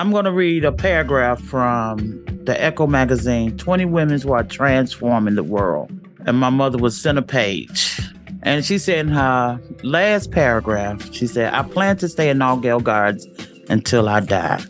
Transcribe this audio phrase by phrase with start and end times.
[0.00, 5.34] I'm going to read a paragraph from the Echo magazine 20 Women Who Are Transforming
[5.34, 5.92] the World.
[6.24, 8.00] And my mother was sent a page.
[8.42, 12.82] And she said in her last paragraph, she said, I plan to stay in Nogale
[12.82, 13.26] Gardens
[13.68, 14.64] until I die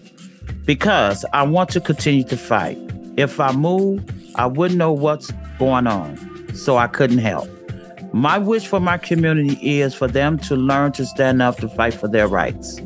[0.64, 2.76] because I want to continue to fight.
[3.16, 4.04] If I move,
[4.34, 6.16] I wouldn't know what's going on,
[6.56, 7.48] so I couldn't help.
[8.12, 11.94] My wish for my community is for them to learn to stand up to fight
[11.94, 12.80] for their rights.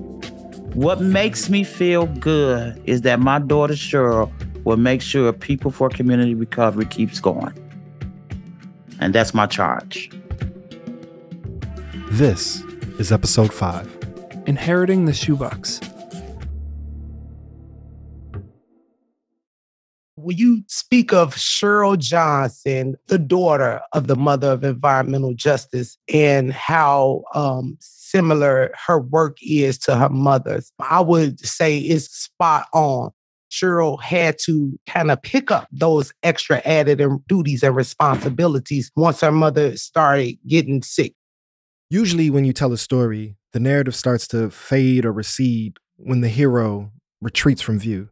[0.75, 4.28] What makes me feel good is that my daughter Cheryl
[4.64, 7.55] will make sure People for Community Recovery keeps going.
[8.98, 10.10] And that's my charge.
[12.10, 12.60] This
[12.98, 15.78] is episode 5 Inheriting the Shoebox.
[20.16, 26.52] When you speak of Cheryl Johnson, the daughter of the mother of environmental justice, and
[26.52, 27.78] how um,
[28.14, 33.10] similar her work is to her mother's, I would say it's spot on.
[33.50, 39.30] Cheryl had to kind of pick up those extra added duties and responsibilities once her
[39.30, 41.14] mother started getting sick.
[41.89, 46.28] Usually, when you tell a story, the narrative starts to fade or recede when the
[46.28, 48.08] hero retreats from view.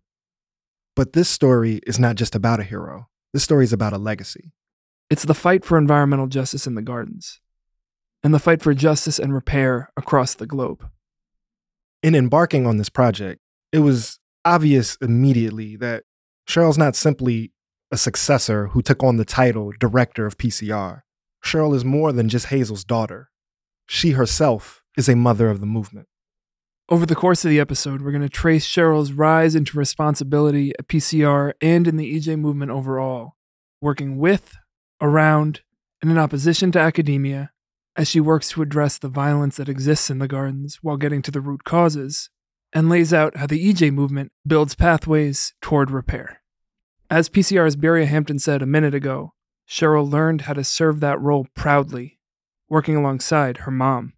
[0.94, 4.52] But this story is not just about a hero, this story is about a legacy.
[5.10, 7.40] It's the fight for environmental justice in the gardens,
[8.22, 10.88] and the fight for justice and repair across the globe.
[12.02, 13.40] In embarking on this project,
[13.72, 16.04] it was obvious immediately that
[16.48, 17.52] Cheryl's not simply
[17.90, 21.02] a successor who took on the title director of PCR.
[21.44, 23.30] Cheryl is more than just Hazel's daughter.
[23.86, 26.08] She herself is a mother of the movement.
[26.88, 30.88] Over the course of the episode, we're going to trace Cheryl's rise into responsibility at
[30.88, 33.36] PCR and in the EJ movement overall,
[33.80, 34.56] working with,
[35.00, 35.60] around,
[36.00, 37.50] and in opposition to academia
[37.96, 41.30] as she works to address the violence that exists in the gardens while getting to
[41.30, 42.30] the root causes,
[42.72, 46.40] and lays out how the EJ movement builds pathways toward repair.
[47.10, 49.34] As PCR's Beria Hampton said a minute ago,
[49.68, 52.18] Cheryl learned how to serve that role proudly,
[52.68, 54.14] working alongside her mom.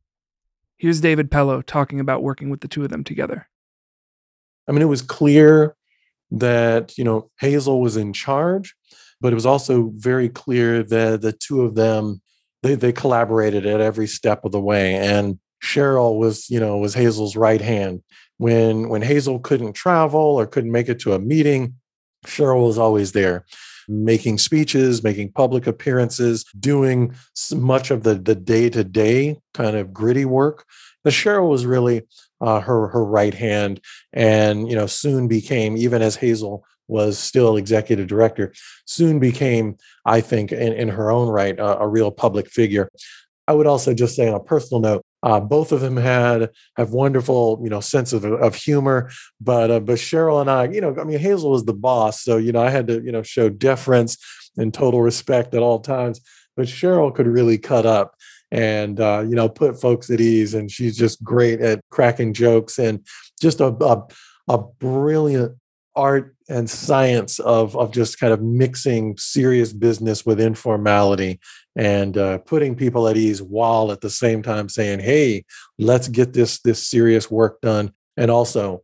[0.76, 3.48] Here's David Pellow talking about working with the two of them together.
[4.68, 5.76] I mean, it was clear
[6.30, 8.74] that, you know, Hazel was in charge,
[9.20, 12.20] but it was also very clear that the two of them
[12.64, 14.96] they they collaborated at every step of the way.
[14.96, 18.02] And Cheryl was, you know, was Hazel's right hand.
[18.38, 21.74] When when Hazel couldn't travel or couldn't make it to a meeting,
[22.26, 23.44] Cheryl was always there
[23.86, 27.14] making speeches, making public appearances, doing
[27.54, 30.64] much of the the day to day kind of gritty work.
[31.04, 32.02] But Cheryl was really
[32.40, 33.80] uh, her her right hand,
[34.12, 38.52] and you know soon became even as Hazel was still executive director,
[38.84, 42.88] soon became I think in, in her own right a, real public figure.
[43.46, 46.90] I would also just say on a personal note, uh, both of them had have
[46.90, 49.10] wonderful, you know, sense of, of humor.
[49.40, 52.36] But uh, but Cheryl and I, you know, I mean, Hazel was the boss, so
[52.36, 54.18] you know, I had to, you know, show deference
[54.56, 56.20] and total respect at all times.
[56.56, 58.14] But Cheryl could really cut up
[58.50, 62.78] and uh, you know put folks at ease, and she's just great at cracking jokes
[62.78, 63.04] and
[63.40, 64.02] just a a,
[64.48, 65.56] a brilliant
[65.96, 71.40] art and science of of just kind of mixing serious business with informality
[71.76, 75.44] and uh, putting people at ease while at the same time saying hey
[75.78, 78.82] let's get this this serious work done and also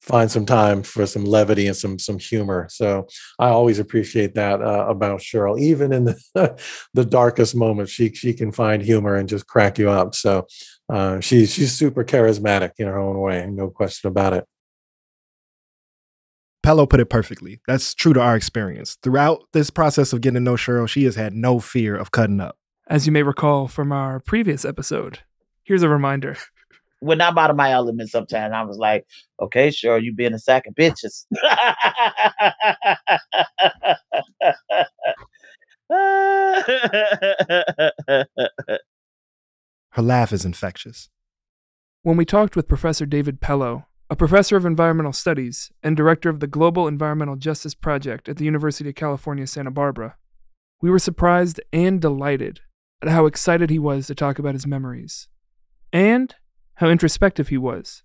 [0.00, 2.66] find some time for some levity and some some humor.
[2.70, 3.08] So
[3.38, 6.56] i always appreciate that uh, about cheryl even in the
[6.94, 10.14] the darkest moments she she can find humor and just crack you up.
[10.14, 10.46] So
[10.88, 14.44] uh, she's she's super charismatic in her own way no question about it
[16.68, 17.62] Pellow put it perfectly.
[17.66, 18.98] That's true to our experience.
[19.02, 22.42] Throughout this process of getting to know Cheryl, she has had no fear of cutting
[22.42, 22.58] up.
[22.88, 25.20] As you may recall from our previous episode,
[25.64, 26.36] here's a reminder.
[27.00, 29.06] When I'm out of my element sometimes, I was like,
[29.40, 31.24] okay, sure, you being a sack of bitches.
[39.92, 41.08] Her laugh is infectious.
[42.02, 46.40] When we talked with Professor David Pellow, a professor of environmental studies and director of
[46.40, 50.16] the Global Environmental Justice Project at the University of California, Santa Barbara.
[50.80, 52.60] We were surprised and delighted
[53.02, 55.28] at how excited he was to talk about his memories,
[55.92, 56.34] and
[56.76, 58.02] how introspective he was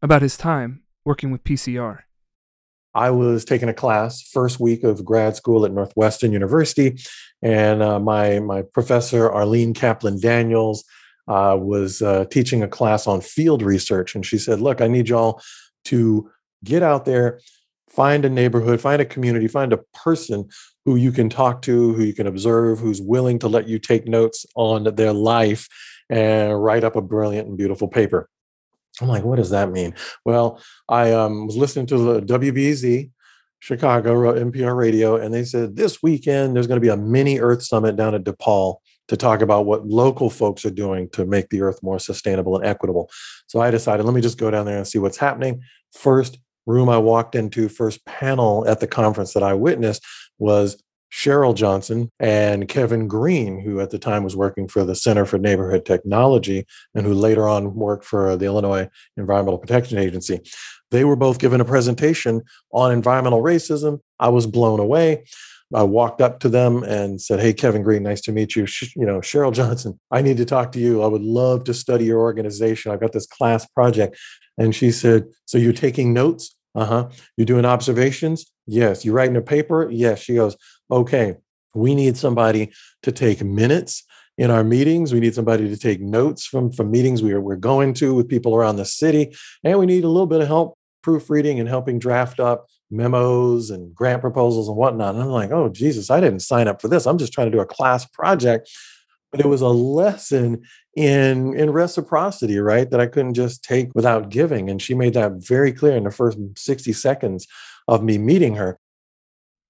[0.00, 2.00] about his time working with PCR.
[2.94, 6.98] I was taking a class first week of grad school at Northwestern University,
[7.40, 10.84] and uh, my my professor Arlene Kaplan Daniels
[11.28, 14.14] uh, was uh, teaching a class on field research.
[14.14, 15.40] And she said, Look, I need y'all
[15.86, 16.30] to
[16.64, 17.40] get out there,
[17.88, 20.48] find a neighborhood, find a community, find a person
[20.84, 24.06] who you can talk to, who you can observe, who's willing to let you take
[24.06, 25.68] notes on their life
[26.10, 28.28] and write up a brilliant and beautiful paper.
[29.00, 29.94] I'm like, what does that mean?
[30.24, 33.10] Well, I um, was listening to the WBEZ
[33.60, 37.62] Chicago NPR radio, and they said this weekend there's going to be a mini Earth
[37.62, 38.76] Summit down at DePaul
[39.08, 42.64] to talk about what local folks are doing to make the Earth more sustainable and
[42.64, 43.10] equitable.
[43.46, 45.62] So I decided, let me just go down there and see what's happening.
[45.92, 50.04] First room I walked into, first panel at the conference that I witnessed
[50.38, 50.82] was
[51.12, 55.36] Cheryl Johnson and Kevin Green, who at the time was working for the Center for
[55.36, 56.64] Neighborhood Technology
[56.94, 58.88] and who later on worked for the Illinois
[59.18, 60.40] Environmental Protection Agency.
[60.90, 64.00] They were both given a presentation on environmental racism.
[64.18, 65.24] I was blown away.
[65.74, 68.66] I walked up to them and said, "Hey, Kevin Green, nice to meet you.
[68.96, 71.02] you know, Cheryl Johnson, I need to talk to you.
[71.02, 72.92] I would love to study your organization.
[72.92, 74.18] I've got this class project."
[74.58, 76.54] And she said, "So you're taking notes?
[76.74, 77.08] Uh huh.
[77.36, 78.46] You're doing observations?
[78.66, 79.04] Yes.
[79.04, 79.88] You're writing a paper?
[79.90, 80.56] Yes." She goes,
[80.92, 81.36] okay,
[81.74, 82.70] we need somebody
[83.02, 84.04] to take minutes
[84.38, 85.12] in our meetings.
[85.12, 88.28] We need somebody to take notes from, from meetings we are, we're going to with
[88.28, 89.34] people around the city.
[89.64, 93.94] And we need a little bit of help proofreading and helping draft up memos and
[93.94, 95.14] grant proposals and whatnot.
[95.14, 97.06] And I'm like, oh, Jesus, I didn't sign up for this.
[97.06, 98.70] I'm just trying to do a class project.
[99.30, 100.62] But it was a lesson
[100.94, 102.90] in in reciprocity, right?
[102.90, 104.68] That I couldn't just take without giving.
[104.68, 107.46] And she made that very clear in the first 60 seconds
[107.88, 108.78] of me meeting her.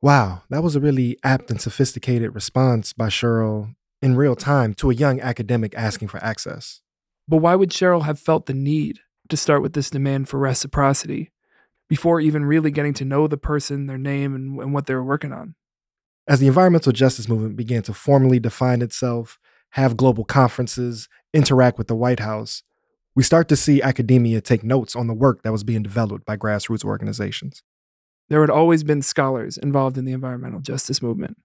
[0.01, 4.91] Wow, that was a really apt and sophisticated response by Cheryl in real time to
[4.91, 6.81] a young academic asking for access.
[7.29, 8.99] But why would Cheryl have felt the need
[9.29, 11.31] to start with this demand for reciprocity
[11.93, 15.05] before even really getting to know the person, their name, and, and what they were
[15.05, 15.55] working on?
[16.27, 19.39] As the environmental justice movement began to formally define itself,
[19.71, 22.63] have global conferences, interact with the White House,
[23.15, 26.37] we start to see academia take notes on the work that was being developed by
[26.37, 27.63] grassroots organizations
[28.33, 31.37] there had always been scholars involved in the environmental justice movement.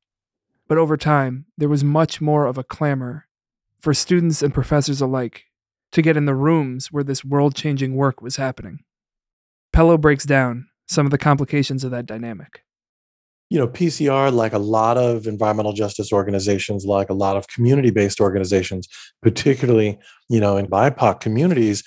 [0.69, 3.27] But over time, there was much more of a clamor
[3.81, 5.43] for students and professors alike
[5.91, 8.79] to get in the rooms where this world changing work was happening.
[9.77, 12.63] Pellow breaks down some of the complications of that dynamic.
[13.51, 17.91] You know, PCR, like a lot of environmental justice organizations, like a lot of community
[17.91, 18.87] based organizations,
[19.21, 21.83] particularly, you know, in BIPOC communities,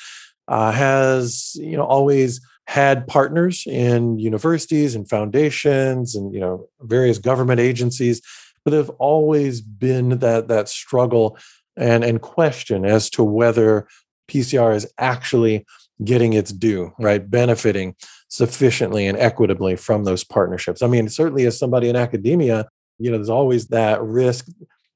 [0.46, 7.18] uh, has, you know, always had partners in universities and foundations and you know various
[7.18, 8.22] government agencies
[8.64, 11.36] but have always been that that struggle
[11.76, 13.88] and and question as to whether
[14.30, 15.66] PCR is actually
[16.04, 17.30] getting its due, right?
[17.30, 17.94] Benefiting
[18.28, 20.82] sufficiently and equitably from those partnerships.
[20.82, 22.68] I mean, certainly as somebody in academia,
[22.98, 24.46] you know, there's always that risk,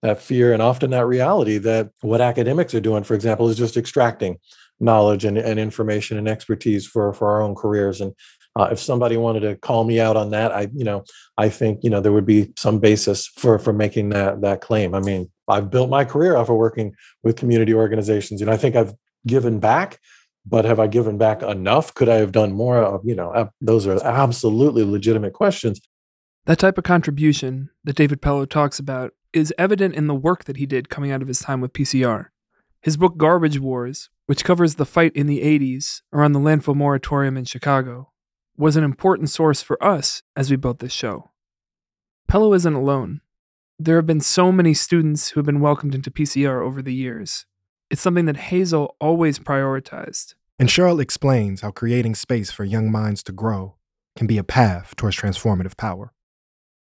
[0.02, 3.76] that fear, and often that reality that what academics are doing, for example, is just
[3.76, 4.38] extracting
[4.80, 8.14] knowledge and, and information and expertise for for our own careers and
[8.56, 11.04] uh, if somebody wanted to call me out on that i you know
[11.38, 14.94] i think you know there would be some basis for for making that that claim
[14.94, 18.56] i mean i've built my career off of working with community organizations you know i
[18.56, 18.92] think i've
[19.26, 19.98] given back
[20.46, 24.02] but have i given back enough could i have done more you know those are
[24.04, 25.80] absolutely legitimate questions
[26.46, 30.56] that type of contribution that david pellow talks about is evident in the work that
[30.56, 32.26] he did coming out of his time with pcr
[32.84, 37.38] his book Garbage Wars, which covers the fight in the 80s around the landfill moratorium
[37.38, 38.12] in Chicago,
[38.58, 41.30] was an important source for us as we built this show.
[42.28, 43.22] Pellow isn't alone.
[43.78, 47.46] There have been so many students who have been welcomed into PCR over the years.
[47.90, 50.34] It's something that Hazel always prioritized.
[50.58, 53.76] And Cheryl explains how creating space for young minds to grow
[54.16, 56.12] can be a path towards transformative power.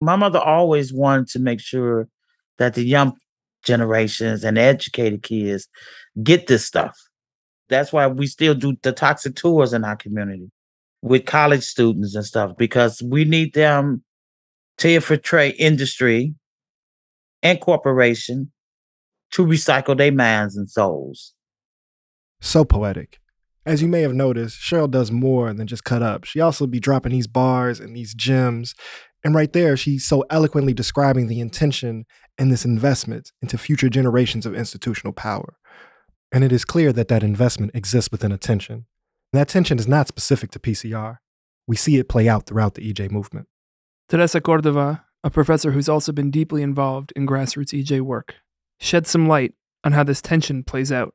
[0.00, 2.08] My mother always wanted to make sure
[2.58, 3.16] that the young
[3.64, 5.68] generations and educated kids
[6.22, 6.96] get this stuff.
[7.68, 10.50] That's why we still do the toxic tours in our community
[11.02, 14.02] with college students and stuff because we need them
[14.78, 16.34] to infiltrate industry
[17.42, 18.50] and corporation
[19.32, 21.34] to recycle their minds and souls.
[22.40, 23.18] So poetic.
[23.66, 26.24] As you may have noticed, Cheryl does more than just cut up.
[26.24, 28.74] She also be dropping these bars and these gems
[29.22, 32.06] and right there, she's so eloquently describing the intention
[32.38, 35.56] and this investment into future generations of institutional power.
[36.32, 38.86] And it is clear that that investment exists within attention.
[39.32, 41.18] And that tension is not specific to PCR.
[41.66, 43.46] We see it play out throughout the EJ movement.
[44.08, 48.36] Teresa Cordova, a professor who's also been deeply involved in grassroots EJ work,
[48.80, 51.14] shed some light on how this tension plays out.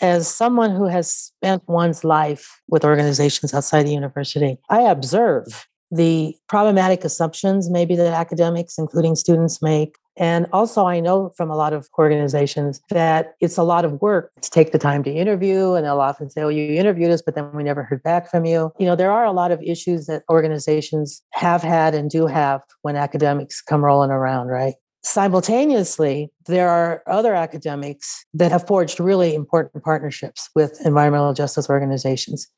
[0.00, 6.36] As someone who has spent one's life with organizations outside the university, I observe the
[6.48, 9.96] problematic assumptions maybe that academics, including students, make.
[10.16, 14.32] And also, I know from a lot of organizations that it's a lot of work
[14.42, 17.34] to take the time to interview, and they'll often say, Oh, you interviewed us, but
[17.34, 18.70] then we never heard back from you.
[18.78, 22.60] You know, there are a lot of issues that organizations have had and do have
[22.82, 24.74] when academics come rolling around, right?
[25.02, 32.48] Simultaneously, there are other academics that have forged really important partnerships with environmental justice organizations.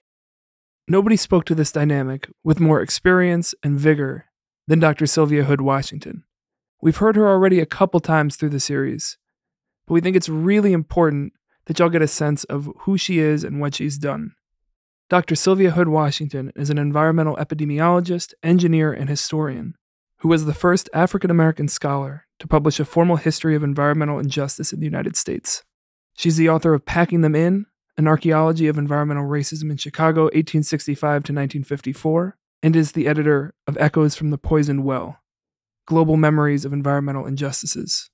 [0.89, 4.27] Nobody spoke to this dynamic with more experience and vigor
[4.67, 5.07] than Dr.
[5.07, 6.25] Sylvia Hood Washington.
[6.81, 9.19] We've heard her already a couple times through the series,
[9.87, 11.35] but we think it's really important
[11.67, 14.35] that y'all get a sense of who she is and what she's done.
[15.09, 15.37] Dr.
[15.37, 19.77] Sylvia Hood Washington is an environmental epidemiologist, engineer, and historian
[20.23, 24.73] who was the first African American scholar to publish a formal history of environmental injustice
[24.73, 25.63] in the United States.
[26.17, 30.99] She's the author of Packing Them In, an archaeology of environmental racism in Chicago, 1865
[30.99, 35.21] to 1954, and is the editor of Echoes from the Poisoned Well
[35.87, 38.11] Global Memories of Environmental Injustices.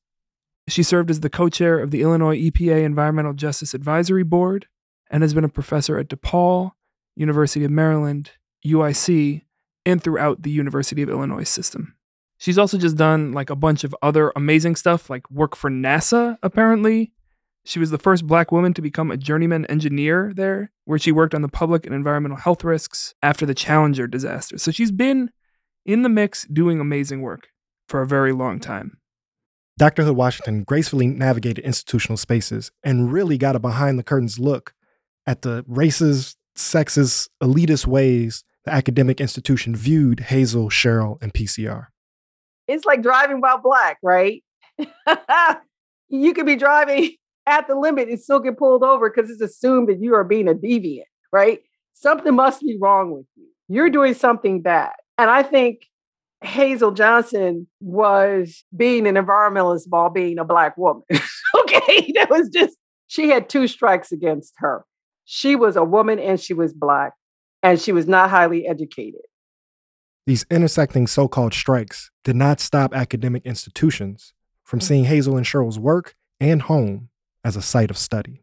[0.68, 4.66] She served as the co chair of the Illinois EPA Environmental Justice Advisory Board
[5.10, 6.72] and has been a professor at DePaul,
[7.16, 8.32] University of Maryland,
[8.66, 9.44] UIC,
[9.86, 11.94] and throughout the University of Illinois system.
[12.38, 16.38] She's also just done like a bunch of other amazing stuff, like work for NASA,
[16.42, 17.12] apparently.
[17.64, 21.34] She was the first black woman to become a journeyman engineer there, where she worked
[21.34, 24.56] on the public and environmental health risks after the Challenger disaster.
[24.56, 25.30] So she's been
[25.84, 27.48] in the mix doing amazing work
[27.88, 28.98] for a very long time.
[29.76, 30.04] Dr.
[30.04, 34.74] Hood Washington gracefully navigated institutional spaces and really got a behind the curtains look
[35.26, 41.88] at the racist, sexist, elitist ways the academic institution viewed Hazel, Cheryl, and PCR
[42.68, 44.44] it's like driving while black, right?
[46.08, 47.12] you could be driving
[47.46, 50.48] at the limit and still get pulled over because it's assumed that you are being
[50.48, 51.60] a deviant, right?
[51.94, 53.46] Something must be wrong with you.
[53.68, 54.92] You're doing something bad.
[55.16, 55.80] And I think
[56.42, 61.02] Hazel Johnson was being an environmentalist while being a black woman.
[61.10, 62.12] okay.
[62.14, 62.76] That was just,
[63.08, 64.84] she had two strikes against her.
[65.24, 67.12] She was a woman and she was black
[67.62, 69.22] and she was not highly educated.
[70.28, 75.06] These intersecting so called strikes did not stop academic institutions from seeing mm.
[75.06, 77.08] Hazel and Cheryl's work and home
[77.42, 78.42] as a site of study.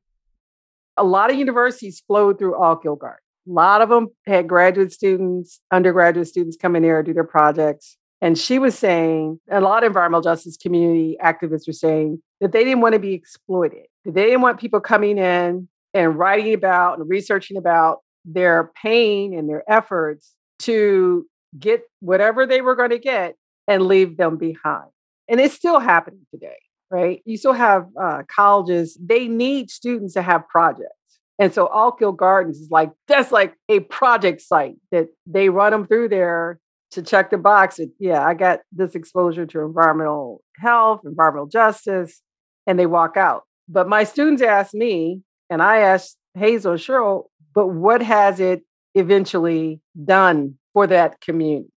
[0.98, 3.20] A lot of universities flowed through Altgeld Garden.
[3.48, 7.98] A lot of them had graduate students, undergraduate students come in there do their projects.
[8.20, 12.64] And she was saying, a lot of environmental justice community activists were saying that they
[12.64, 16.98] didn't want to be exploited, that they didn't want people coming in and writing about
[16.98, 21.28] and researching about their pain and their efforts to
[21.58, 23.36] get whatever they were going to get
[23.68, 24.90] and leave them behind.
[25.28, 26.58] And it's still happening today,
[26.92, 27.22] right?
[27.26, 30.92] You still have uh, colleges, they need students to have projects.
[31.38, 35.86] And so Altgeld Gardens is like, that's like a project site that they run them
[35.86, 36.60] through there
[36.92, 37.76] to check the box.
[37.76, 42.22] That, yeah, I got this exposure to environmental health, environmental justice,
[42.66, 43.44] and they walk out.
[43.68, 48.64] But my students ask me, and I asked Hazel and Cheryl, but what has it
[48.94, 51.72] eventually done for that community.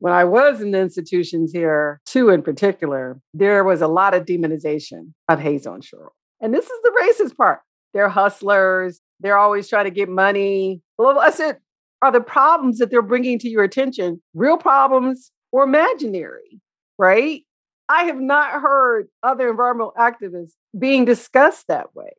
[0.00, 4.26] When I was in the institutions here, two in particular, there was a lot of
[4.26, 6.08] demonization of Hazel and Cheryl.
[6.40, 7.60] And this is the racist part.
[7.94, 9.00] They're hustlers.
[9.20, 10.82] They're always trying to get money.
[10.98, 11.58] Well, I said,
[12.02, 16.60] are the problems that they're bringing to your attention real problems or imaginary?
[16.98, 17.42] Right?
[17.88, 22.10] I have not heard other environmental activists being discussed that way.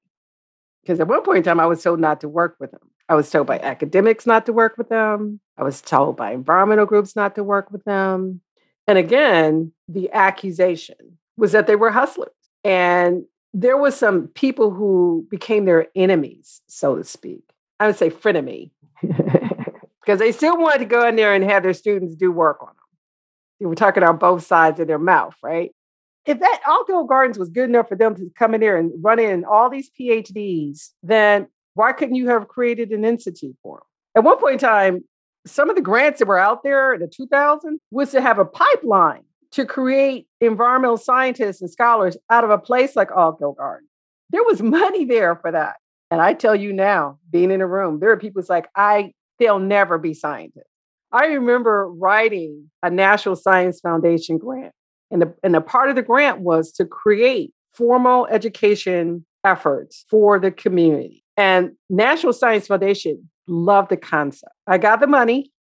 [0.82, 2.79] Because at one point in time, I was told not to work with them.
[3.07, 5.39] I was told by academics not to work with them.
[5.57, 8.41] I was told by environmental groups not to work with them.
[8.88, 12.31] And again, the accusation was that they were hustlers.
[12.63, 17.43] And there was some people who became their enemies, so to speak.
[17.79, 18.71] I would say frenemy,
[19.01, 22.67] because they still wanted to go in there and have their students do work on
[22.67, 22.75] them.
[23.59, 25.74] They were talking on both sides of their mouth, right?
[26.25, 29.19] If that Altgeld Gardens was good enough for them to come in there and run
[29.19, 33.86] in all these PhDs, then why couldn't you have created an entity for them?
[34.15, 35.03] At one point in time,
[35.46, 38.46] some of the grants that were out there in the 2000s was to have a
[38.46, 43.88] pipeline to create environmental scientists and scholars out of a place like Altgeld Garden.
[44.32, 45.75] There was money there for that.
[46.12, 49.13] And I tell you now, being in a room, there are people who's like, I
[49.38, 50.70] they'll never be scientists.
[51.12, 54.74] I remember writing a National Science Foundation grant.
[55.12, 60.39] And the, and the part of the grant was to create formal education efforts for
[60.39, 61.25] the community.
[61.37, 64.53] And National Science Foundation loved the concept.
[64.67, 65.51] I got the money,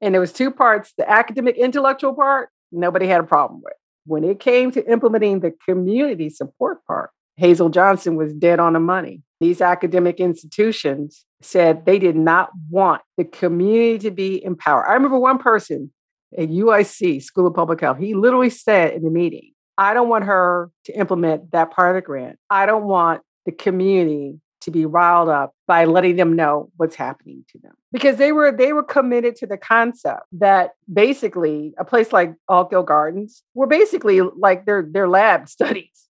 [0.00, 3.74] and there was two parts: the academic intellectual part, nobody had a problem with.
[4.06, 8.80] When it came to implementing the community support part, Hazel Johnson was dead on the
[8.80, 9.22] money.
[9.40, 14.86] These academic institutions said they did not want the community to be empowered.
[14.88, 15.92] I remember one person
[16.36, 20.24] at UIC, School of Public Health, he literally said in the meeting, I don't want
[20.24, 22.38] her to implement that part of the grant.
[22.48, 27.44] I don't want the community to be riled up by letting them know what's happening
[27.50, 32.12] to them because they were they were committed to the concept that basically a place
[32.12, 36.08] like Altgeld Gardens were basically like their their lab studies.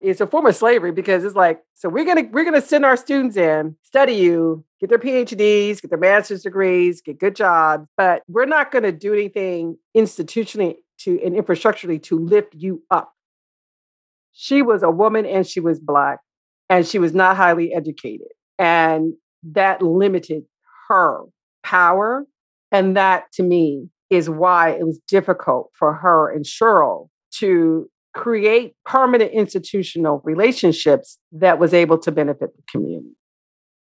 [0.00, 2.96] It's a form of slavery because it's like so we're gonna we're gonna send our
[2.96, 8.22] students in study you get their PhDs get their master's degrees get good jobs but
[8.28, 13.12] we're not to do anything institutionally to and infrastructurally to lift you up.
[14.32, 16.20] She was a woman and she was black
[16.68, 18.28] and she was not highly educated.
[18.58, 20.44] And that limited
[20.88, 21.22] her
[21.62, 22.26] power.
[22.72, 27.08] And that to me is why it was difficult for her and Cheryl
[27.38, 33.14] to create permanent institutional relationships that was able to benefit the community.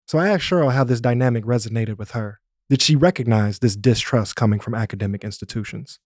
[0.06, 2.40] So I asked Cheryl how this dynamic resonated with her.
[2.70, 5.98] Did she recognize this distrust coming from academic institutions?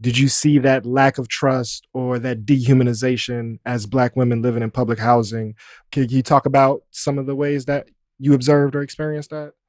[0.00, 4.70] Did you see that lack of trust or that dehumanization as Black women living in
[4.70, 5.54] public housing?
[5.92, 7.88] Can you talk about some of the ways that
[8.18, 9.52] you observed or experienced that?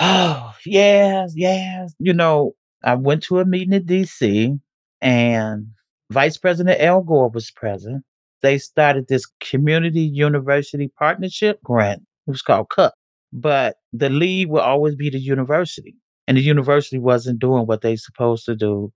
[0.00, 1.92] Oh, yes, yes.
[1.98, 4.60] You know, I went to a meeting in DC
[5.00, 5.66] and
[6.10, 8.04] Vice President Al Gore was present.
[8.40, 12.02] They started this community university partnership grant.
[12.26, 12.94] It was called CUP.
[13.32, 15.96] But the lead will always be the university.
[16.28, 18.92] And the university wasn't doing what they supposed to do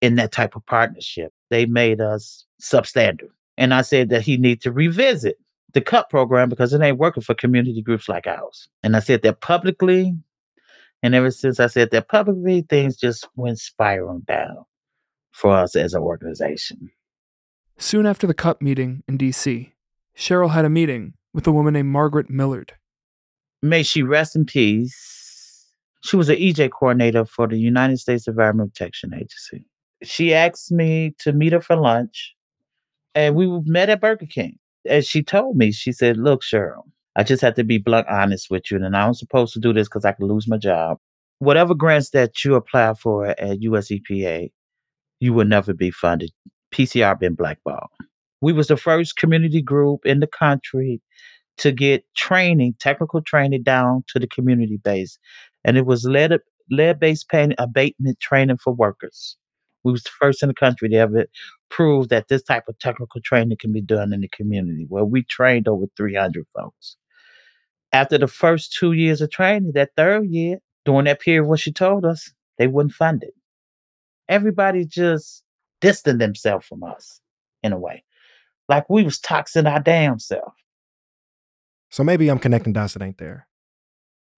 [0.00, 1.32] in that type of partnership.
[1.50, 3.30] They made us substandard.
[3.56, 5.38] And I said that he needs to revisit
[5.72, 8.68] the CUP program because it ain't working for community groups like ours.
[8.82, 10.14] And I said that publicly.
[11.02, 14.64] And ever since I said that publicly, things just went spiraling down
[15.32, 16.90] for us as an organization.
[17.76, 19.72] Soon after the CUP meeting in DC,
[20.16, 22.74] Cheryl had a meeting with a woman named Margaret Millard.
[23.62, 25.66] May she rest in peace.
[26.02, 29.64] She was an EJ coordinator for the United States Environmental Protection Agency.
[30.02, 32.34] She asked me to meet her for lunch,
[33.14, 34.58] and we met at Burger King.
[34.88, 36.84] And she told me, she said, Look, Cheryl,
[37.16, 39.88] I just have to be blunt honest with you, and I'm supposed to do this
[39.88, 40.98] because I could lose my job.
[41.40, 44.50] Whatever grants that you apply for at US EPA,
[45.20, 46.30] you will never be funded.
[46.72, 47.88] PCR been blackballed.
[48.40, 51.00] We was the first community group in the country
[51.58, 55.18] to get training, technical training down to the community base.
[55.64, 56.38] And it was lead,
[56.70, 59.36] lead-based paint abatement training for workers.
[59.84, 61.26] We was the first in the country to ever
[61.70, 64.86] prove that this type of technical training can be done in the community.
[64.88, 66.96] Where we trained over 300 folks.
[67.92, 71.72] After the first two years of training, that third year, during that period what she
[71.72, 73.34] told us, they wouldn't fund it.
[74.28, 75.42] Everybody just
[75.80, 77.20] distanced themselves from us
[77.62, 78.04] in a way.
[78.68, 80.52] Like we was toxing our damn self.
[81.90, 83.46] So maybe I'm connecting dots that ain't there.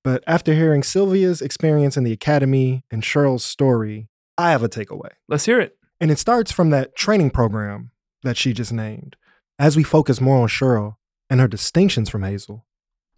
[0.04, 4.08] But after hearing Sylvia's experience in the academy and Cheryl's story,
[4.40, 5.10] I have a takeaway.
[5.28, 5.76] Let's hear it.
[6.00, 7.90] And it starts from that training program
[8.22, 9.16] that she just named.
[9.58, 10.96] As we focus more on Cheryl
[11.28, 12.64] and her distinctions from Hazel,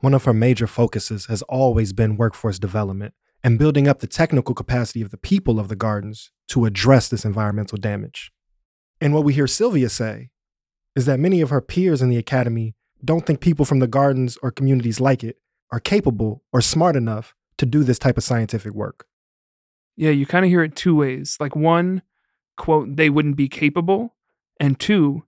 [0.00, 4.52] one of her major focuses has always been workforce development and building up the technical
[4.52, 8.32] capacity of the people of the gardens to address this environmental damage.
[9.00, 10.30] And what we hear Sylvia say
[10.96, 14.36] is that many of her peers in the academy don't think people from the gardens
[14.42, 15.36] or communities like it
[15.70, 19.06] are capable or smart enough to do this type of scientific work.
[19.96, 21.36] Yeah, you kind of hear it two ways.
[21.38, 22.02] Like, one,
[22.56, 24.14] quote, they wouldn't be capable.
[24.58, 25.24] And two,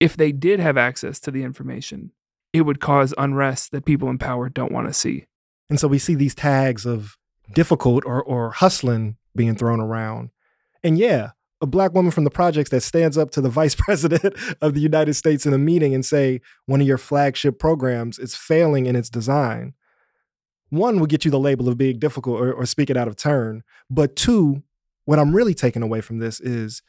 [0.00, 2.12] if they did have access to the information,
[2.52, 5.26] it would cause unrest that people in power don't want to see.
[5.70, 7.16] And so we see these tags of
[7.54, 10.30] difficult or, or hustling being thrown around.
[10.82, 14.34] And yeah, a black woman from the projects that stands up to the vice president
[14.60, 18.34] of the United States in a meeting and say one of your flagship programs is
[18.34, 19.74] failing in its design.
[20.72, 23.62] One would get you the label of being difficult or, or speaking out of turn.
[23.90, 24.62] But two,
[25.04, 26.80] what I'm really taking away from this is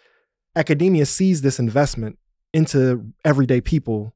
[0.56, 2.18] academia sees this investment
[2.54, 4.16] into everyday people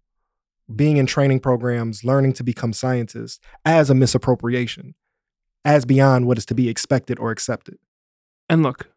[0.74, 4.96] being in training programs, learning to become scientists as a misappropriation,
[5.66, 7.78] as beyond what is to be expected or accepted.
[8.48, 8.90] And look,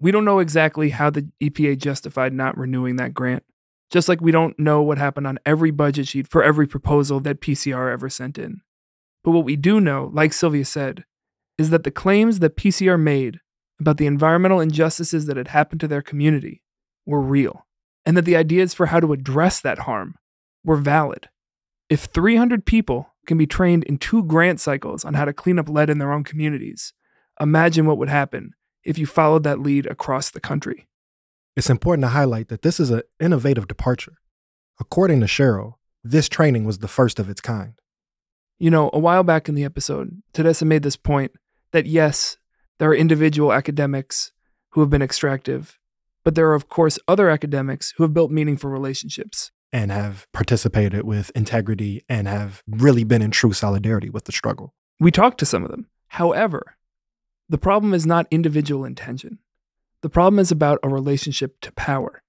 [0.00, 3.44] we don't know exactly how the EPA justified not renewing that grant,
[3.88, 7.40] just like we don't know what happened on every budget sheet for every proposal that
[7.40, 8.62] PCR ever sent in.
[9.24, 11.04] But what we do know, like Sylvia said,
[11.58, 13.40] is that the claims that PCR made
[13.78, 16.62] about the environmental injustices that had happened to their community
[17.06, 17.66] were real,
[18.04, 20.16] and that the ideas for how to address that harm
[20.64, 21.28] were valid.
[21.88, 25.68] If 300 people can be trained in two grant cycles on how to clean up
[25.68, 26.92] lead in their own communities,
[27.40, 28.54] imagine what would happen
[28.84, 30.88] if you followed that lead across the country.
[31.56, 34.14] It's important to highlight that this is an innovative departure.
[34.80, 37.74] According to Cheryl, this training was the first of its kind.
[38.62, 41.32] You know, a while back in the episode, Tadessa made this point
[41.72, 42.36] that yes,
[42.78, 44.30] there are individual academics
[44.70, 45.80] who have been extractive,
[46.22, 49.50] but there are, of course, other academics who have built meaningful relationships.
[49.72, 54.74] and have participated with integrity and have really been in true solidarity with the struggle.
[55.00, 55.88] We talked to some of them.
[56.06, 56.76] However,
[57.48, 59.40] the problem is not individual intention.
[60.02, 62.22] The problem is about a relationship to power.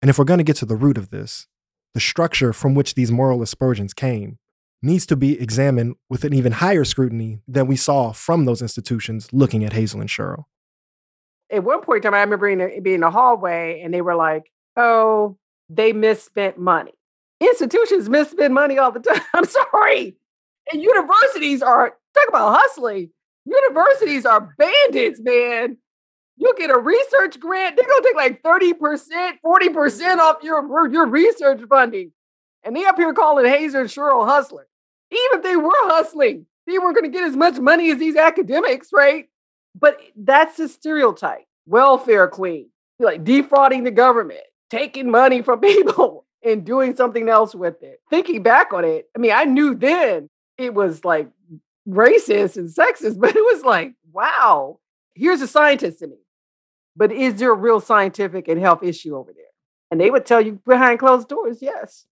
[0.00, 1.48] And if we're going to get to the root of this,
[1.92, 4.38] the structure from which these moral aspersions came
[4.82, 9.28] needs to be examined with an even higher scrutiny than we saw from those institutions
[9.32, 10.44] looking at Hazel and Cheryl.
[11.50, 14.50] At one point in time, I remember being, in the hallway and they were like,
[14.76, 15.36] oh,
[15.68, 16.92] they misspent money.
[17.40, 19.22] Institutions misspend money all the time.
[19.34, 20.16] I'm sorry.
[20.72, 23.10] And universities are, talk about hustling.
[23.44, 25.76] Universities are bandits, man.
[26.36, 27.76] You'll get a research grant.
[27.76, 32.12] They're gonna take like 30%, 40% off your, your research funding.
[32.62, 34.66] And they up here calling Hazel and Cheryl hustler.
[35.10, 38.90] Even if they were hustling, they weren't gonna get as much money as these academics,
[38.92, 39.28] right?
[39.78, 41.44] But that's the stereotype.
[41.66, 47.82] Welfare queen, like defrauding the government, taking money from people and doing something else with
[47.82, 48.00] it.
[48.08, 51.28] Thinking back on it, I mean, I knew then it was like
[51.88, 54.78] racist and sexist, but it was like, wow,
[55.14, 56.16] here's a scientist in me.
[56.96, 59.44] But is there a real scientific and health issue over there?
[59.90, 62.06] And they would tell you behind closed doors, yes.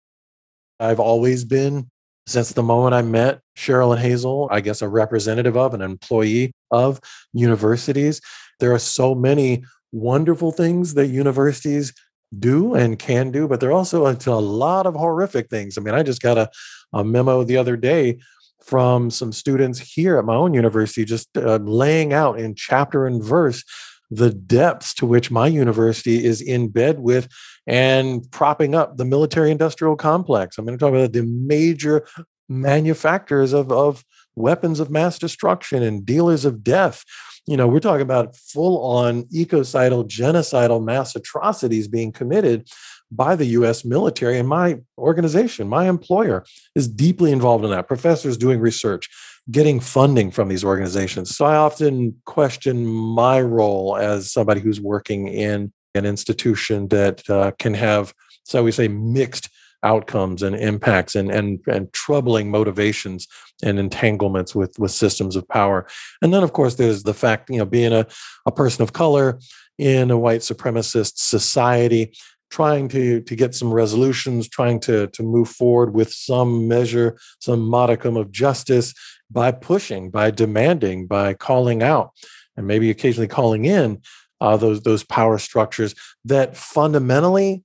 [0.81, 1.91] I've always been,
[2.29, 6.53] since the moment I met Cheryl and Hazel, I guess a representative of, an employee
[6.71, 7.01] of
[7.33, 8.21] universities.
[8.61, 11.95] There are so many wonderful things that universities
[12.39, 15.79] do and can do, but there are also a, a lot of horrific things.
[15.79, 16.51] I mean, I just got a,
[16.93, 18.19] a memo the other day
[18.61, 23.25] from some students here at my own university, just uh, laying out in chapter and
[23.25, 23.65] verse
[24.11, 27.29] the depths to which my university is in bed with
[27.69, 30.57] and propping up the military industrial complex.
[30.57, 32.07] I'm going to talk about the major
[32.49, 34.05] manufacturers of, of
[34.35, 37.05] weapons of mass destruction and dealers of death.
[37.47, 42.71] You know, we're talking about full on ecocidal, genocidal mass atrocities being committed
[43.11, 44.39] by the US military.
[44.39, 47.87] And my organization, my employer, is deeply involved in that.
[47.87, 49.11] Professors doing research,
[49.51, 51.37] getting funding from these organizations.
[51.37, 57.51] So I often question my role as somebody who's working in an institution that uh,
[57.59, 59.51] can have, so we say, mixed
[59.83, 63.29] outcomes and impacts and, and, and troubling motivations
[63.63, 65.87] and entanglements with, with systems of power.
[66.23, 68.07] And then, of course, there's the fact, you know, being a,
[68.47, 69.39] a person of color
[69.79, 72.13] in a white supremacist society,
[72.51, 77.61] trying to to get some resolutions, trying to to move forward with some measure, some
[77.61, 78.95] modicum of justice
[79.31, 82.11] by pushing, by demanding, by calling out,
[82.57, 84.01] and maybe occasionally calling in
[84.41, 87.65] uh, those those power structures that fundamentally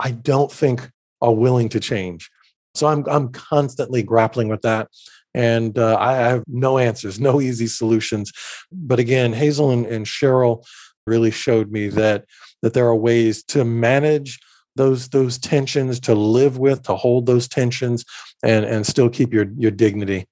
[0.00, 2.30] I don't think are willing to change.
[2.74, 4.88] So I'm I'm constantly grappling with that.
[5.36, 8.32] And uh, I have no answers, no easy solutions.
[8.72, 10.64] But again, Hazel and, and Cheryl
[11.06, 12.24] really showed me that
[12.62, 14.40] that there are ways to manage
[14.76, 18.04] those those tensions, to live with, to hold those tensions,
[18.42, 20.26] and and still keep your your dignity.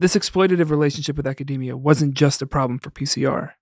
[0.00, 3.52] This exploitative relationship with academia wasn't just a problem for PCR.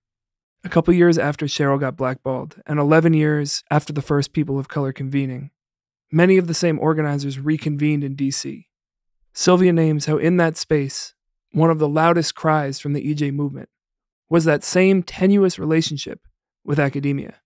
[0.65, 4.69] A couple years after Cheryl got blackballed, and 11 years after the first People of
[4.69, 5.51] Color convening,
[6.09, 8.67] many of the same organizers reconvened in DC.
[9.33, 11.15] Sylvia names how, in that space,
[11.51, 13.67] one of the loudest cries from the EJ movement
[14.29, 16.21] was that same tenuous relationship
[16.63, 17.41] with academia.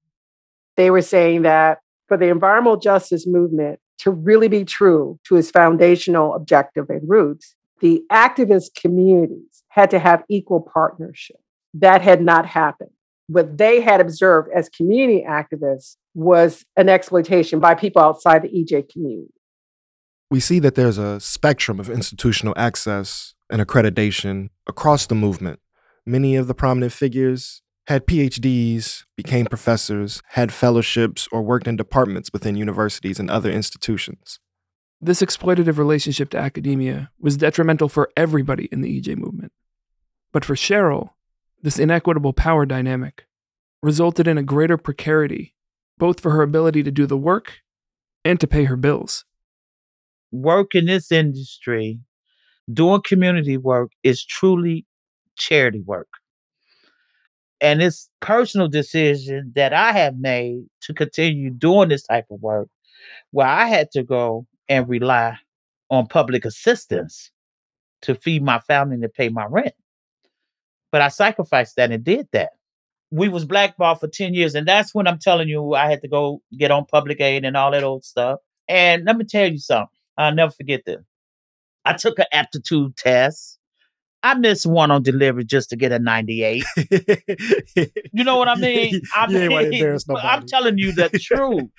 [0.75, 5.49] They were saying that for the environmental justice movement to really be true to its
[5.49, 11.37] foundational objective and roots, the activist communities had to have equal partnership.
[11.73, 12.91] That had not happened.
[13.27, 18.89] What they had observed as community activists was an exploitation by people outside the EJ
[18.89, 19.33] community.
[20.29, 25.59] We see that there's a spectrum of institutional access and accreditation across the movement.
[26.05, 32.31] Many of the prominent figures had PhDs, became professors, had fellowships, or worked in departments
[32.33, 34.39] within universities and other institutions.
[34.99, 39.53] This exploitative relationship to academia was detrimental for everybody in the EJ movement.
[40.33, 41.11] But for Cheryl,
[41.61, 43.25] this inequitable power dynamic
[43.81, 45.55] resulted in a greater precarity,
[45.97, 47.61] both for her ability to do the work
[48.23, 49.25] and to pay her bills.
[50.31, 51.99] Work in this industry,
[52.71, 54.85] doing community work, is truly
[55.37, 56.09] charity work.
[57.59, 62.69] And it's personal decision that I have made to continue doing this type of work
[63.31, 65.37] where I had to go and rely
[65.89, 67.31] on public assistance
[68.03, 69.73] to feed my family and to pay my rent.
[70.91, 72.51] But I sacrificed that and did that.
[73.11, 74.55] We was blackballed for 10 years.
[74.55, 77.55] And that's when I'm telling you I had to go get on public aid and
[77.55, 78.39] all that old stuff.
[78.67, 79.87] And let me tell you something.
[80.17, 81.03] I'll never forget this.
[81.85, 83.57] I took an aptitude test
[84.23, 86.63] I missed one on delivery just to get a 98.
[88.13, 88.99] You know what I mean?
[89.15, 91.69] I You ain't wanna mean, I'm telling you the truth.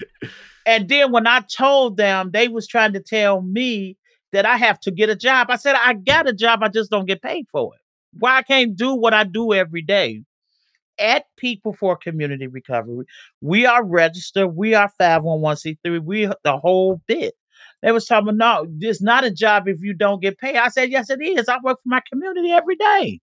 [0.64, 3.97] And then when I told them, they was trying to tell me
[4.33, 5.49] that I have to get a job.
[5.51, 7.78] I said, I got a job, I just don't get paid for it.
[8.12, 10.23] Why I can't do what I do every day?
[10.99, 13.07] At People for Community Recovery,
[13.40, 17.35] we are registered, we are 501c3, we the whole bit.
[17.83, 20.57] They was talking, no, it's not a job if you don't get paid.
[20.57, 21.49] I said, yes, it is.
[21.49, 23.21] I work for my community every day.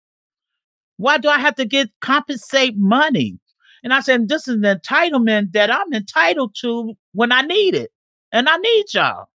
[0.99, 3.38] Why do I have to get compensate money?
[3.83, 7.90] And I said, this is an entitlement that I'm entitled to when I need it.
[8.33, 9.29] And I need y'all.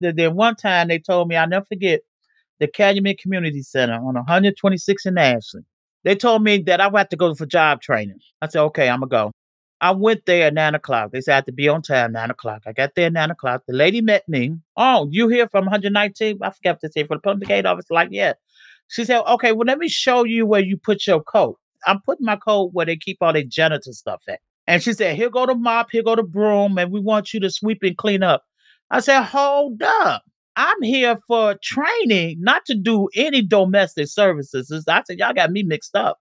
[0.00, 2.00] Then one time they told me, I'll never forget,
[2.58, 5.66] the Calumet Community Center on 126 in Ashland.
[6.04, 8.18] They told me that I would have to go for job training.
[8.40, 9.32] I said, okay, I'm going to go.
[9.80, 11.12] I went there at nine o'clock.
[11.12, 12.62] They said I had to be on time, nine o'clock.
[12.66, 13.62] I got there at nine o'clock.
[13.68, 14.56] The lady met me.
[14.76, 16.38] Oh, you here from 119?
[16.42, 17.86] I forgot to say for the public aid office.
[17.90, 18.32] Like, yeah.
[18.88, 21.58] She said, okay, well, let me show you where you put your coat.
[21.86, 24.40] I'm putting my coat where they keep all their janitor stuff at.
[24.66, 27.40] And she said, here go the mop, here go the broom, and we want you
[27.40, 28.44] to sweep and clean up.
[28.90, 30.22] I said, hold up.
[30.58, 34.72] I'm here for training, not to do any domestic services.
[34.88, 36.18] I said, y'all got me mixed up.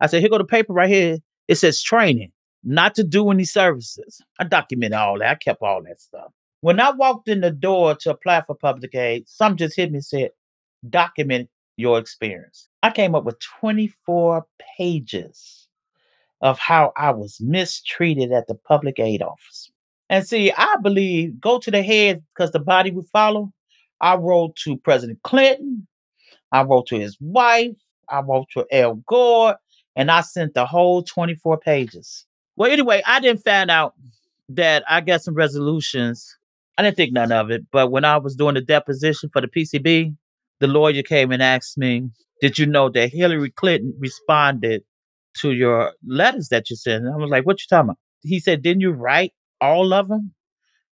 [0.00, 1.18] I said, here go the paper right here.
[1.48, 2.32] It says training,
[2.64, 4.22] not to do any services.
[4.40, 5.30] I documented all that.
[5.30, 6.32] I kept all that stuff.
[6.62, 9.98] When I walked in the door to apply for public aid, some just hit me
[9.98, 10.30] and said,
[10.88, 12.68] document your experience.
[12.82, 14.46] I came up with 24
[14.78, 15.68] pages
[16.40, 19.70] of how I was mistreated at the public aid office.
[20.08, 23.52] And see, I believe go to the head because the body will follow.
[24.00, 25.86] I wrote to President Clinton.
[26.52, 27.76] I wrote to his wife.
[28.08, 29.56] I wrote to Al Gore,
[29.96, 32.24] and I sent the whole 24 pages.
[32.56, 33.94] Well, anyway, I didn't find out
[34.48, 36.36] that I got some resolutions.
[36.76, 39.48] I didn't think none of it, but when I was doing the deposition for the
[39.48, 40.16] PCB,
[40.60, 42.08] the lawyer came and asked me,
[42.40, 44.82] Did you know that Hillary Clinton responded
[45.38, 47.04] to your letters that you sent?
[47.04, 47.98] And I was like, What you talking about?
[48.22, 50.34] He said, Didn't you write all of them?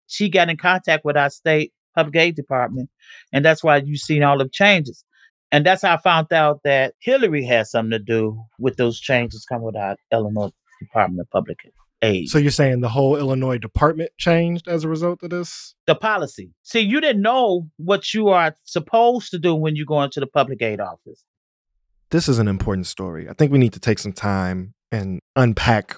[0.09, 2.91] She got in contact with our state public aid department,
[3.33, 5.05] and that's why you've seen all the changes.
[5.53, 9.45] And that's how I found out that Hillary had something to do with those changes
[9.49, 11.59] coming with our Illinois Department of Public
[12.03, 12.29] Aid.
[12.29, 15.75] So you're saying the whole Illinois department changed as a result of this?
[15.87, 16.53] the policy.
[16.63, 20.27] See, you didn't know what you are supposed to do when you go into the
[20.27, 21.25] public aid office.
[22.11, 23.29] This is an important story.
[23.29, 25.97] I think we need to take some time and unpack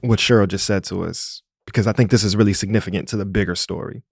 [0.00, 3.24] what Cheryl just said to us because I think this is really significant to the
[3.24, 4.02] bigger story.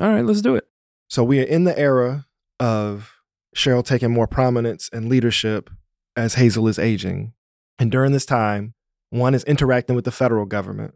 [0.00, 0.66] All right, let's do it.
[1.08, 2.26] So we are in the era
[2.60, 3.14] of
[3.54, 5.70] Cheryl taking more prominence and leadership
[6.16, 7.32] as Hazel is aging.
[7.78, 8.74] And during this time,
[9.10, 10.94] one is interacting with the federal government.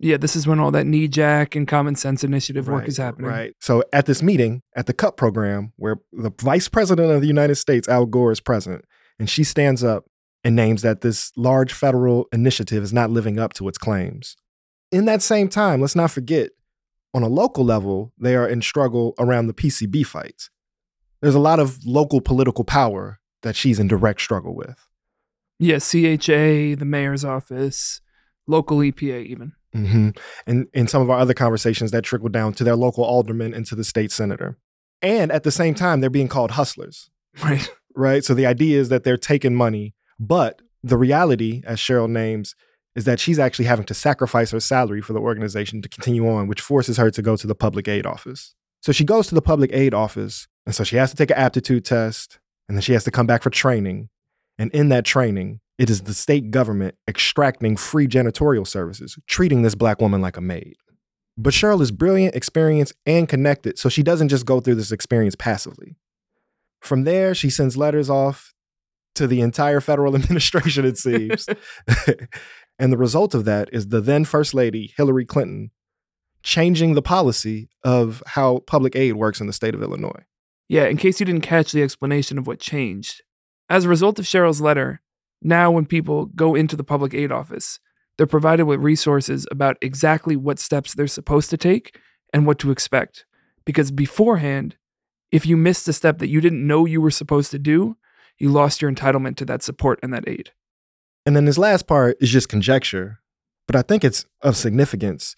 [0.00, 3.30] Yeah, this is when all that NEJAC and common sense initiative work Right, is happening.
[3.30, 3.54] Right.
[3.60, 7.54] So at this meeting, at the CUP program, where the vice president of the United
[7.54, 8.84] States, Al Gore, is present,
[9.18, 10.04] and she stands up
[10.42, 14.36] and names that this large federal initiative is not living up to its claims.
[14.92, 16.50] In that same time, let's not forget,
[17.14, 20.50] on a local level, they are in struggle around the PCB fights.
[21.22, 24.76] There's a lot of local political power that she's in direct struggle with.
[25.58, 28.00] Yeah, CHA, the mayor's office,
[28.46, 29.52] local EPA, even.
[29.72, 30.10] hmm
[30.46, 33.64] And in some of our other conversations, that trickle down to their local alderman and
[33.66, 34.58] to the state senator.
[35.00, 37.10] And at the same time, they're being called hustlers,
[37.42, 37.68] Right.
[37.94, 38.24] right?
[38.24, 42.54] So the idea is that they're taking money, but the reality, as Cheryl names,
[42.94, 46.46] is that she's actually having to sacrifice her salary for the organization to continue on,
[46.46, 48.54] which forces her to go to the public aid office.
[48.80, 51.36] So she goes to the public aid office, and so she has to take an
[51.36, 54.10] aptitude test, and then she has to come back for training.
[54.58, 59.74] And in that training, it is the state government extracting free janitorial services, treating this
[59.74, 60.76] black woman like a maid.
[61.36, 65.34] But Cheryl is brilliant, experienced, and connected, so she doesn't just go through this experience
[65.34, 65.96] passively.
[66.80, 68.54] From there, she sends letters off
[69.16, 71.46] to the entire federal administration, it seems.
[72.78, 75.70] and the result of that is the then First Lady, Hillary Clinton,
[76.42, 80.24] changing the policy of how public aid works in the state of Illinois.
[80.68, 83.22] Yeah, in case you didn't catch the explanation of what changed.
[83.68, 85.00] As a result of Cheryl's letter,
[85.40, 87.80] now when people go into the public aid office,
[88.16, 91.98] they're provided with resources about exactly what steps they're supposed to take
[92.32, 93.24] and what to expect.
[93.64, 94.76] Because beforehand,
[95.30, 97.96] if you missed a step that you didn't know you were supposed to do,
[98.38, 100.52] you lost your entitlement to that support and that aid.
[101.26, 103.20] And then this last part is just conjecture,
[103.66, 105.34] but I think it's of significance.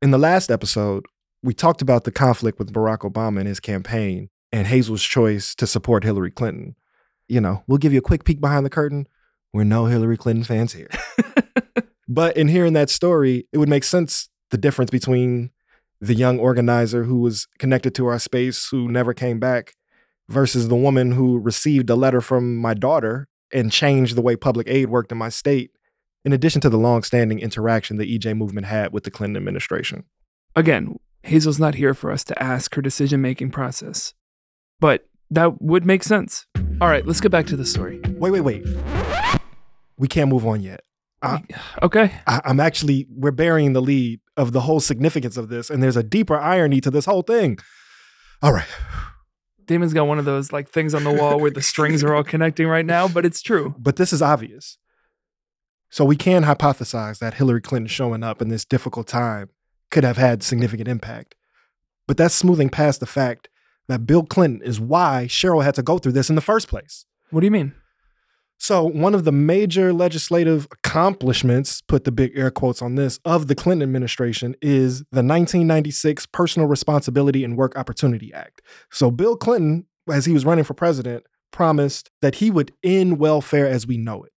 [0.00, 1.04] In the last episode,
[1.42, 5.66] we talked about the conflict with Barack Obama and his campaign and Hazel's choice to
[5.66, 6.74] support Hillary Clinton.
[7.28, 9.06] You know, we'll give you a quick peek behind the curtain.
[9.52, 10.88] We're no Hillary Clinton fans here.
[12.08, 15.50] but in hearing that story, it would make sense the difference between
[16.00, 19.74] the young organizer who was connected to our space who never came back
[20.30, 24.68] versus the woman who received a letter from my daughter and changed the way public
[24.68, 25.70] aid worked in my state,
[26.24, 30.04] in addition to the long-standing interaction the EJ movement had with the Clinton administration.
[30.54, 34.14] Again, Hazel's not here for us to ask her decision making process,
[34.80, 36.46] but that would make sense.
[36.80, 38.00] All right, let's get back to the story.
[38.16, 38.66] Wait, wait, wait.
[39.96, 40.80] We can't move on yet.
[41.22, 41.42] I,
[41.82, 42.12] Okay.
[42.26, 45.96] I, I'm actually, we're burying the lead of the whole significance of this, and there's
[45.96, 47.58] a deeper irony to this whole thing.
[48.42, 48.68] All right.
[49.70, 52.24] Damon's got one of those like things on the wall where the strings are all
[52.24, 53.72] connecting right now, but it's true.
[53.78, 54.78] But this is obvious.
[55.90, 59.50] So we can hypothesize that Hillary Clinton showing up in this difficult time
[59.92, 61.36] could have had significant impact.
[62.08, 63.48] But that's smoothing past the fact
[63.86, 67.04] that Bill Clinton is why Cheryl had to go through this in the first place.
[67.30, 67.72] What do you mean?
[68.62, 73.46] So, one of the major legislative accomplishments, put the big air quotes on this, of
[73.46, 78.60] the Clinton administration is the 1996 Personal Responsibility and Work Opportunity Act.
[78.90, 83.66] So, Bill Clinton, as he was running for president, promised that he would end welfare
[83.66, 84.32] as we know it.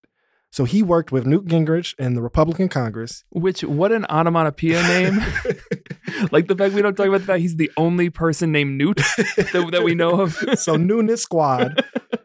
[0.50, 3.24] So, he worked with Newt Gingrich and the Republican Congress.
[3.28, 5.16] Which what an onomatopoeia name.
[6.32, 8.96] like the fact we don't talk about the fact he's the only person named Newt
[9.36, 10.38] that, that we know of.
[10.58, 11.84] So, Newness Squad.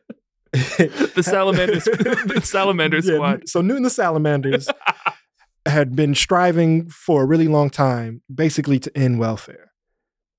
[1.16, 3.50] the salamanders the salamander Yeah, squad.
[3.50, 4.70] So Newton the Salamanders
[5.66, 9.72] had been striving for a really long time, basically to end welfare.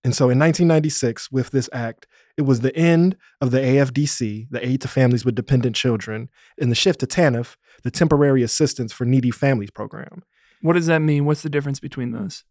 [0.03, 2.07] And so in 1996, with this act,
[2.37, 6.71] it was the end of the AFDC, the Aid to Families with Dependent Children, and
[6.71, 10.23] the shift to TANF, the Temporary Assistance for Needy Families program.
[10.63, 11.27] What does that mean?
[11.27, 12.45] What's the difference between those?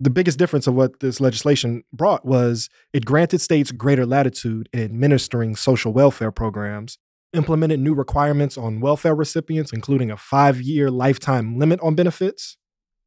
[0.00, 4.82] The biggest difference of what this legislation brought was it granted states greater latitude in
[4.82, 6.98] administering social welfare programs,
[7.36, 12.56] implemented new requirements on welfare recipients, including a five year lifetime limit on benefits.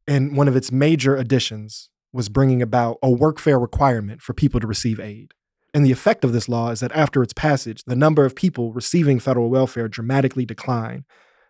[0.06, 4.66] And one of its major additions was bringing about a workfare requirement for people to
[4.66, 5.34] receive aid.
[5.72, 8.72] And the effect of this law is that after its passage, the number of people
[8.72, 11.04] receiving federal welfare dramatically declined.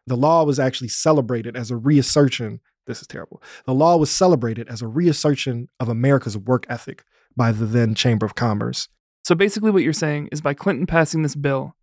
[0.06, 2.60] The law was actually celebrated as a reassertion.
[2.86, 3.42] This is terrible.
[3.64, 7.04] The law was celebrated as a reassertion of America's work ethic
[7.36, 8.88] by the then Chamber of Commerce.
[9.24, 11.76] So basically what you're saying is by Clinton passing this bill,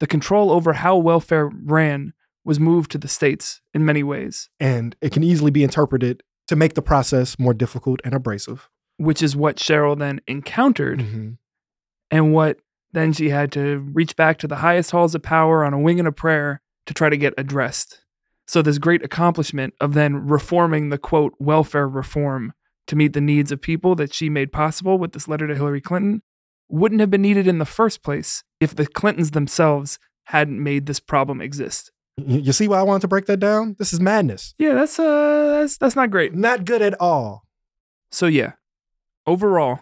[0.00, 2.12] the control over how welfare ran
[2.44, 6.56] was moved to the states in many ways, And it can easily be interpreted to
[6.56, 8.68] make the process more difficult and abrasive.
[8.96, 11.36] which is what Cheryl then encountered Mhm.
[12.10, 12.58] and what
[12.92, 15.98] then she had to reach back to the highest halls of power on a wing
[16.00, 18.00] and a prayer to try to get addressed.
[18.46, 22.54] So, this great accomplishment of then reforming the quote welfare reform
[22.86, 25.82] to meet the needs of people that she made possible with this letter to Hillary
[25.82, 26.22] Clinton
[26.68, 31.00] wouldn't have been needed in the first place if the Clintons themselves hadn't made this
[31.00, 31.90] problem exist.
[32.16, 33.76] You you see why I wanted to break that down?
[33.78, 34.54] This is madness.
[34.58, 36.34] Yeah, that's uh that's that's not great.
[36.34, 37.44] Not good at all.
[38.10, 38.52] So yeah,
[39.26, 39.80] overall,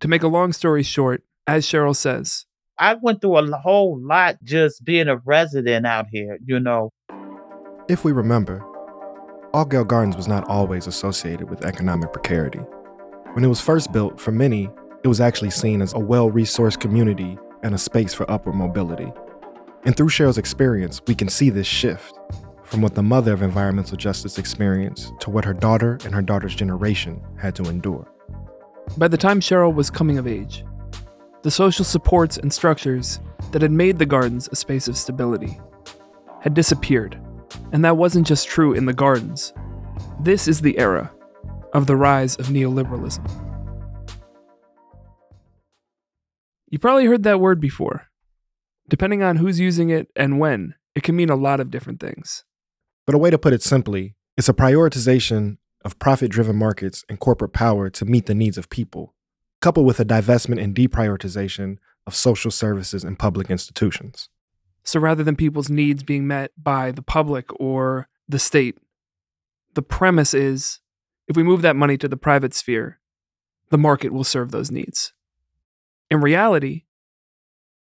[0.00, 2.46] to make a long story short, as Cheryl says,
[2.78, 6.90] I went through a whole lot just being a resident out here, you know.
[7.88, 8.64] If we remember,
[9.54, 12.60] Altgeld Gardens was not always associated with economic precarity.
[13.32, 14.68] When it was first built, for many,
[15.06, 19.12] it was actually seen as a well resourced community and a space for upward mobility.
[19.84, 22.18] And through Cheryl's experience, we can see this shift
[22.64, 26.56] from what the mother of environmental justice experienced to what her daughter and her daughter's
[26.56, 28.10] generation had to endure.
[28.96, 30.64] by the time Cheryl was coming of age,
[31.42, 33.20] the social supports and structures
[33.52, 35.60] that had made the gardens a space of stability
[36.40, 37.16] had disappeared.
[37.70, 39.52] And that wasn't just true in the gardens.
[40.18, 41.12] This is the era
[41.72, 43.45] of the rise of neoliberalism.
[46.68, 48.08] You probably heard that word before.
[48.88, 52.44] Depending on who's using it and when, it can mean a lot of different things.
[53.06, 57.20] But a way to put it simply, it's a prioritization of profit driven markets and
[57.20, 59.14] corporate power to meet the needs of people,
[59.60, 64.28] coupled with a divestment and deprioritization of social services and public institutions.
[64.82, 68.78] So rather than people's needs being met by the public or the state,
[69.74, 70.80] the premise is
[71.28, 73.00] if we move that money to the private sphere,
[73.70, 75.12] the market will serve those needs.
[76.10, 76.84] In reality,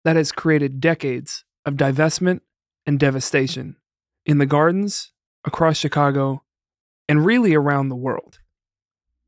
[0.03, 2.41] that has created decades of divestment
[2.85, 3.77] and devastation
[4.25, 5.11] in the gardens,
[5.45, 6.43] across Chicago,
[7.09, 8.39] and really around the world.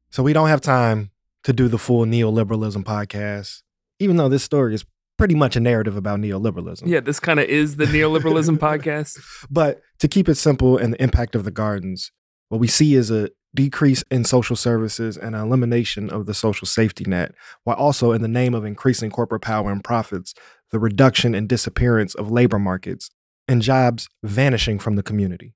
[0.10, 1.12] So we don't have time
[1.43, 3.63] to do the full neoliberalism podcast,
[3.99, 4.86] even though this story is
[5.17, 6.84] pretty much a narrative about neoliberalism.
[6.86, 9.19] Yeah, this kind of is the neoliberalism podcast.
[9.49, 12.12] But to keep it simple and the impact of the gardens,
[12.49, 17.05] what we see is a decrease in social services and elimination of the social safety
[17.05, 20.33] net, while also, in the name of increasing corporate power and profits,
[20.71, 23.12] the reduction and disappearance of labor markets
[23.47, 25.54] and jobs vanishing from the community.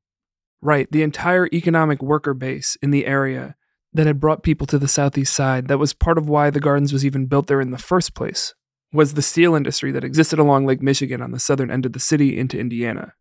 [0.62, 3.56] Right, the entire economic worker base in the area
[3.94, 5.68] that had brought people to the southeast side.
[5.68, 8.54] That was part of why the gardens was even built there in the first place.
[8.94, 12.00] was the steel industry that existed along Lake Michigan on the southern end of the
[12.00, 13.14] city into Indiana.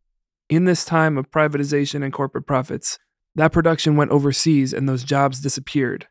[0.48, 3.00] In this time of privatization and corporate profits,
[3.36, 6.08] that production went overseas and those jobs disappeared.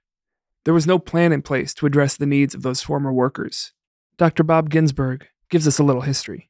[0.63, 3.73] There was no plan in place to address the needs of those former workers.
[4.17, 4.43] Dr.
[4.43, 6.49] Bob Ginsberg gives us a little history.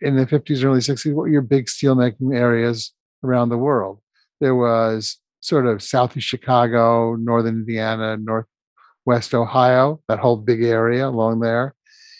[0.00, 2.92] In the 50s, early 60s, what were your big steelmaking areas
[3.22, 4.00] around the world?
[4.40, 11.40] There was sort of southeast Chicago, northern Indiana, northwest Ohio, that whole big area along
[11.40, 11.74] there.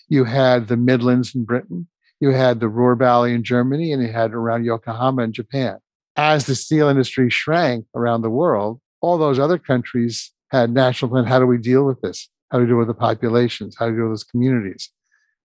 [0.08, 1.88] You had the Midlands in Britain.
[2.20, 5.78] You had the Ruhr Valley in Germany, and you had around Yokohama in Japan.
[6.16, 11.24] As the steel industry shrank around the world, all those other countries had national plan.
[11.24, 12.28] How do we deal with this?
[12.50, 13.76] How do we deal with the populations?
[13.78, 14.90] How do we deal with those communities?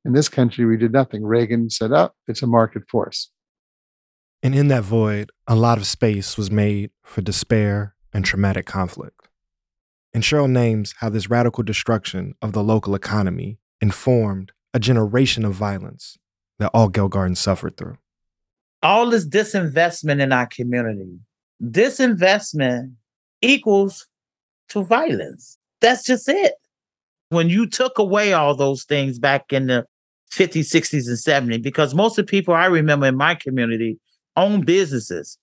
[0.04, 1.26] In this country, we did nothing.
[1.26, 3.32] Reagan said, oh, it's a market force.
[4.44, 9.28] And in that void, a lot of space was made for despair and traumatic conflict.
[10.14, 15.54] And Cheryl names how this radical destruction of the local economy informed a generation of
[15.54, 16.18] violence
[16.60, 17.98] that Altgeld Gardens suffered through.
[18.84, 21.20] All this disinvestment in our community,
[21.64, 22.94] disinvestment
[23.42, 24.08] equals
[24.70, 25.58] to violence.
[25.82, 26.54] That's just it.
[27.30, 29.86] When you took away all those things back in the
[30.32, 34.00] 50s, 60s, and 70s, because most of the people I remember in my community
[34.38, 35.38] own businesses.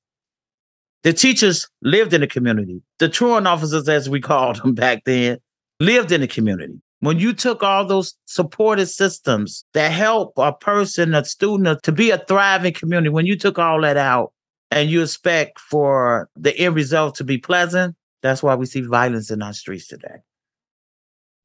[1.02, 2.80] The teachers lived in the community.
[2.98, 5.38] The truant officers, as we called them back then,
[5.80, 6.80] lived in the community.
[7.04, 12.10] When you took all those supportive systems that help a person, a student, to be
[12.10, 14.32] a thriving community, when you took all that out
[14.70, 19.30] and you expect for the end result to be pleasant, that's why we see violence
[19.30, 20.22] in our streets today.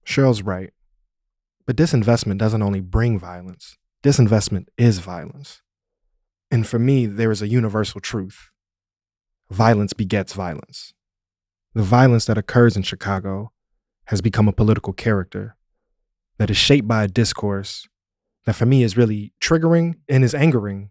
[0.05, 0.71] Cheryl's right.
[1.65, 5.61] But disinvestment doesn't only bring violence, disinvestment is violence.
[6.49, 8.49] And for me, there is a universal truth
[9.51, 10.93] violence begets violence.
[11.73, 13.51] The violence that occurs in Chicago
[14.09, 15.55] has become a political character
[16.39, 17.87] that is shaped by a discourse
[18.45, 20.89] that for me is really triggering and is angering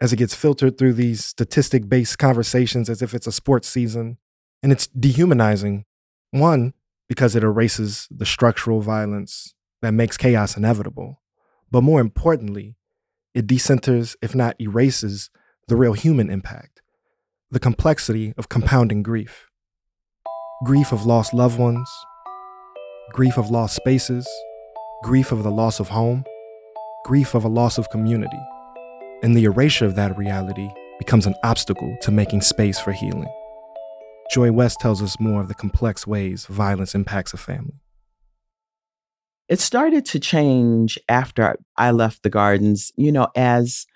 [0.00, 4.16] as it gets filtered through these statistic based conversations as if it's a sports season.
[4.62, 5.84] And it's dehumanizing.
[6.30, 6.72] One,
[7.06, 11.20] because it erases the structural violence that makes chaos inevitable.
[11.70, 12.76] But more importantly,
[13.34, 15.28] it decenters, if not erases,
[15.68, 16.80] the real human impact,
[17.50, 19.50] the complexity of compounding grief.
[20.64, 21.90] Grief of lost loved ones,
[23.12, 24.28] grief of lost spaces,
[25.02, 26.24] grief of the loss of home,
[27.04, 28.40] grief of a loss of community.
[29.22, 33.32] And the erasure of that reality becomes an obstacle to making space for healing.
[34.32, 37.80] Joy West tells us more of the complex ways violence impacts a family.
[39.48, 43.86] It started to change after I left the gardens, you know, as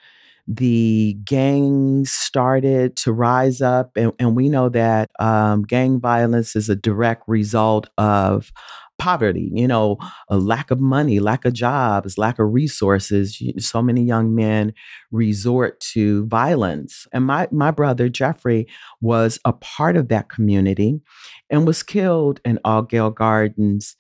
[0.46, 3.96] the gangs started to rise up.
[3.96, 8.52] And, and we know that um, gang violence is a direct result of
[8.98, 9.96] poverty, you know,
[10.28, 13.40] a lack of money, lack of jobs, lack of resources.
[13.58, 14.74] So many young men
[15.10, 17.06] resort to violence.
[17.12, 18.66] And my, my brother, Jeffrey,
[19.00, 21.00] was a part of that community
[21.48, 23.96] and was killed in Altgeld Gardens.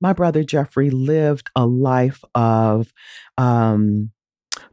[0.00, 2.92] My brother, Jeffrey, lived a life of,
[3.36, 4.10] um,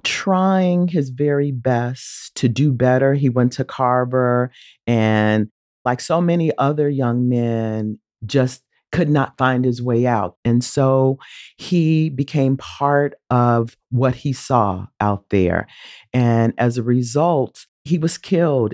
[0.03, 3.13] trying his very best to do better.
[3.13, 4.51] He went to Carver
[4.87, 5.49] and
[5.83, 8.63] like so many other young men just
[8.95, 10.37] could not find his way out.
[10.45, 11.19] And so
[11.57, 15.67] he became part of what he saw out there.
[16.13, 18.73] And as a result, he was killed.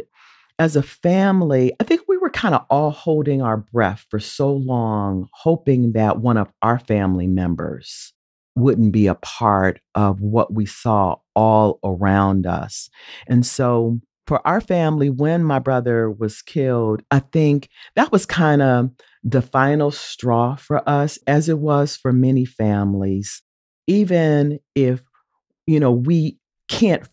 [0.60, 4.54] As a family, I think we were kind of all holding our breath for so
[4.54, 8.14] long, hoping that one of our family members
[8.56, 12.92] wouldn't be a part of what we saw all around us.
[13.28, 18.62] And so for our family, when my brother was killed, I think that was kind
[18.62, 18.92] of
[19.24, 23.42] the final straw for us, as it was for many families.
[23.88, 25.02] Even if,
[25.68, 27.08] you know, we can't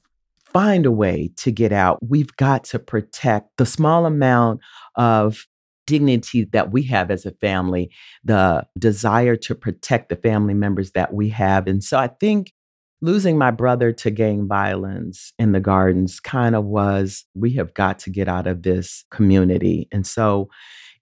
[0.45, 4.61] find a way to get out, we've got to protect the small amount
[4.95, 5.47] of
[5.87, 7.91] dignity that we have as a family,
[8.23, 11.67] the desire to protect the family members that we have.
[11.67, 12.53] And so I think
[13.01, 17.99] losing my brother to gang violence in the gardens kind of was we have got
[18.01, 19.89] to get out of this community.
[19.93, 20.49] And so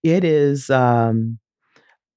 [0.02, 1.38] it is um,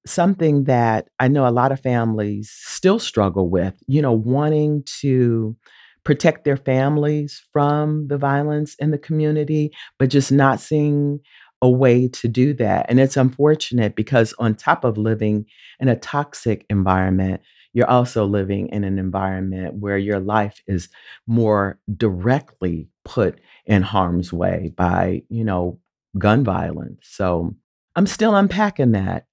[0.06, 5.56] something that I know a lot of families still struggle with, you know, wanting to
[6.04, 11.20] protect their families from the violence in the community, but just not seeing
[11.62, 12.86] a way to do that.
[12.88, 15.44] And it's unfortunate because, on top of living
[15.78, 17.42] in a toxic environment,
[17.72, 20.88] you're also living in an environment where your life is
[21.26, 25.78] more directly put in harm's way by, you know,
[26.18, 27.00] gun violence.
[27.02, 27.54] So
[27.94, 29.26] I'm still unpacking that.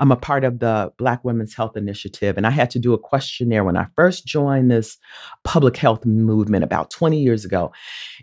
[0.00, 2.98] I'm a part of the Black Women's Health Initiative, and I had to do a
[2.98, 4.98] questionnaire when I first joined this
[5.44, 7.72] public health movement about 20 years ago.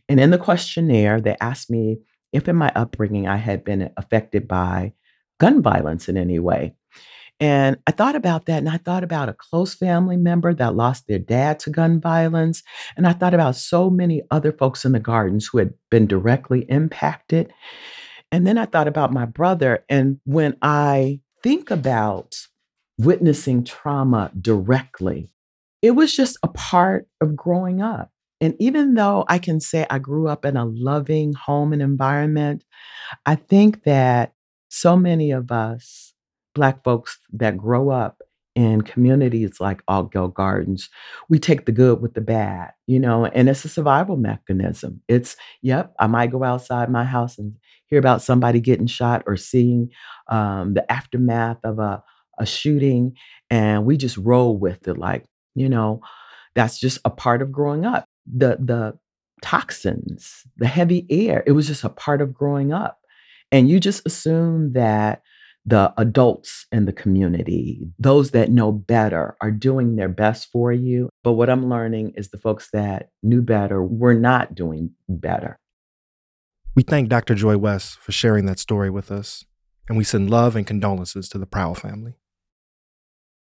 [0.09, 1.99] And in the questionnaire, they asked me
[2.33, 4.93] if in my upbringing I had been affected by
[5.39, 6.75] gun violence in any way.
[7.41, 11.07] And I thought about that, and I thought about a close family member that lost
[11.07, 12.61] their dad to gun violence.
[12.95, 16.67] And I thought about so many other folks in the gardens who had been directly
[16.69, 17.51] impacted.
[18.31, 19.83] And then I thought about my brother.
[19.89, 22.35] And when I think about
[22.99, 25.33] witnessing trauma directly,
[25.81, 28.11] it was just a part of growing up.
[28.39, 32.63] And even though I can say I grew up in a loving home and environment,
[33.25, 34.33] I think that
[34.69, 36.10] so many of us,
[36.53, 38.21] Black folks that grow up
[38.55, 40.89] in communities like Altgeld Gardens,
[41.29, 45.01] we take the good with the bad, you know, and it's a survival mechanism.
[45.07, 49.37] It's, yep, I might go outside my house and hear about somebody getting shot or
[49.37, 49.89] seeing
[50.27, 52.03] um, the aftermath of a,
[52.39, 53.15] a shooting,
[53.49, 55.25] and we just roll with it like,
[55.55, 56.01] you know,
[56.53, 58.05] that's just a part of growing up.
[58.25, 58.97] The the
[59.41, 62.99] toxins, the heavy air, it was just a part of growing up.
[63.51, 65.21] And you just assume that
[65.65, 71.09] the adults in the community, those that know better, are doing their best for you.
[71.23, 75.57] But what I'm learning is the folks that knew better were not doing better.
[76.75, 77.35] We thank Dr.
[77.35, 79.45] Joy West for sharing that story with us,
[79.87, 82.15] and we send love and condolences to the Prowl family.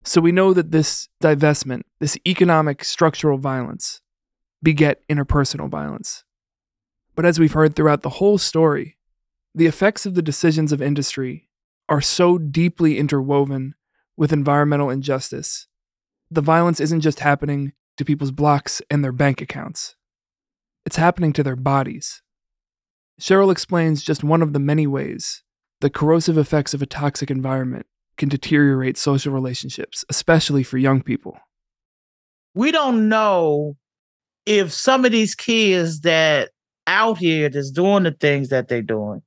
[0.04, 4.02] So we know that this divestment, this economic structural violence,
[4.64, 6.24] beget interpersonal violence.
[7.16, 8.98] But as we've heard throughout the whole story,
[9.54, 11.47] the effects of the decisions of industry
[11.90, 13.76] are so deeply interwoven
[14.16, 15.68] with environmental injustice.
[16.30, 19.96] The violence isn't just happening to people's blocks and their bank accounts,
[20.86, 22.22] it's happening to their bodies.
[23.20, 25.44] Cheryl explains just one of the many ways
[25.82, 27.86] the corrosive effects of a toxic environment
[28.18, 31.38] can deteriorate social relationships, especially for young people.
[32.54, 33.78] We don't know
[34.46, 36.50] if some of these kids that
[36.88, 39.22] out here that's doing the things that they're doing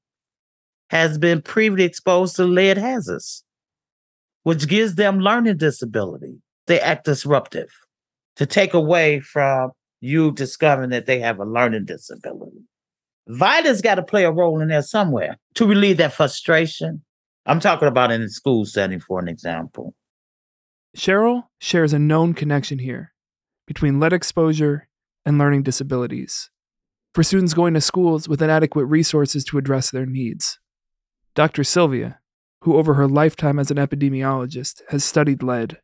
[0.90, 3.44] has been previously exposed to lead hazards,
[4.42, 6.34] which gives them learning disability.
[6.66, 7.70] They act disruptive
[8.36, 9.70] to take away from
[10.00, 12.64] you discovering that they have a learning disability.
[13.28, 17.02] Violence got to play a role in there somewhere to relieve that frustration.
[17.46, 19.94] I'm talking about in a school setting, for an example.
[20.96, 23.12] Cheryl shares a known connection here
[23.66, 24.88] between lead exposure
[25.24, 26.50] and learning disabilities
[27.14, 30.59] for students going to schools with inadequate resources to address their needs.
[31.34, 31.64] Dr.
[31.64, 32.18] Sylvia,
[32.62, 35.78] who over her lifetime as an epidemiologist has studied lead,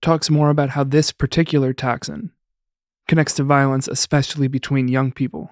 [0.00, 2.32] talks more about how this particular toxin
[3.08, 5.50] connects to violence, especially between young people.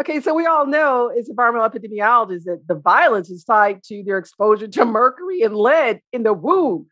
[0.00, 4.18] Okay, so we all know as environmental epidemiologists that the violence is tied to their
[4.18, 6.86] exposure to mercury and lead in the womb.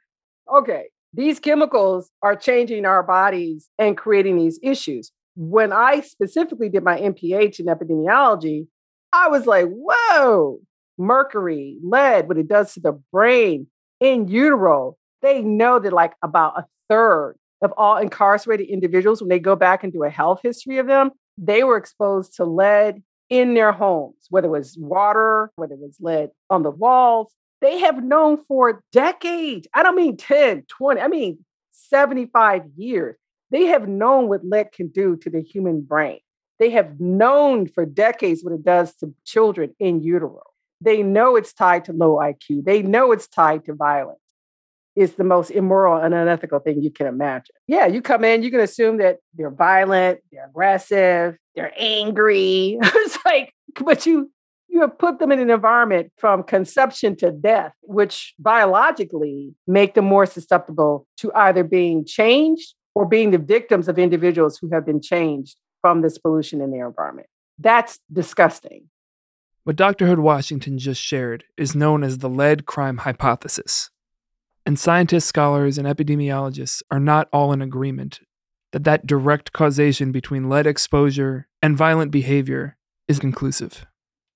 [0.52, 5.12] Okay, these chemicals are changing our bodies and creating these issues.
[5.36, 8.68] When I specifically did my MPH in epidemiology,
[9.12, 10.60] I was like, whoa,
[10.98, 13.66] mercury, lead, what it does to the brain
[14.00, 14.96] in utero.
[15.22, 19.82] They know that like about a third of all incarcerated individuals, when they go back
[19.82, 24.26] and do a health history of them, they were exposed to lead in their homes,
[24.28, 27.32] whether it was water, whether it was lead on the walls.
[27.60, 29.66] They have known for decades.
[29.72, 31.38] I don't mean 10, 20, I mean
[31.72, 33.16] 75 years.
[33.50, 36.18] They have known what lead can do to the human brain.
[36.58, 40.42] They have known for decades what it does to children in utero.
[40.80, 42.64] They know it's tied to low IQ.
[42.64, 44.18] They know it's tied to violence
[44.96, 47.54] It's the most immoral and unethical thing you can imagine.
[47.66, 52.78] Yeah, you come in, you can assume that they're violent, they're aggressive, they're angry.
[52.82, 54.30] it's like, but you
[54.68, 60.04] you have put them in an environment from conception to death, which biologically make them
[60.04, 65.00] more susceptible to either being changed or being the victims of individuals who have been
[65.00, 67.28] changed from this pollution in their environment.
[67.58, 68.88] That's disgusting.
[69.64, 70.06] What Dr.
[70.06, 73.88] Hood Washington just shared is known as the lead crime hypothesis.
[74.66, 78.20] And scientists, scholars, and epidemiologists are not all in agreement
[78.72, 82.76] that that direct causation between lead exposure and violent behavior
[83.08, 83.86] is conclusive.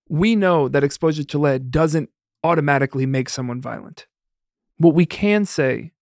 [0.09, 2.09] We know that exposure to lead doesn't
[2.43, 4.07] automatically make someone violent.
[4.79, 5.93] What we can say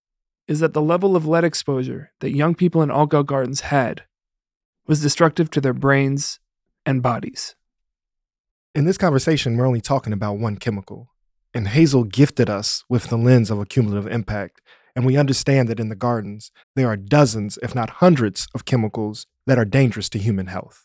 [0.46, 4.04] is that the level of lead exposure that young people in Altgeld Gardens had
[4.86, 6.38] was destructive to their brains
[6.84, 7.56] and bodies.
[8.76, 11.08] In this conversation, we're only talking about one chemical,
[11.54, 14.60] and Hazel gifted us with the lens of a cumulative impact.
[14.94, 19.26] And we understand that in the gardens, there are dozens, if not hundreds, of chemicals
[19.46, 20.84] that are dangerous to human health.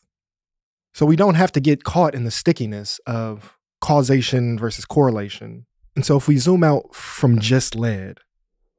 [0.94, 5.66] So we don't have to get caught in the stickiness of causation versus correlation.
[5.94, 8.20] And so if we zoom out from just lead,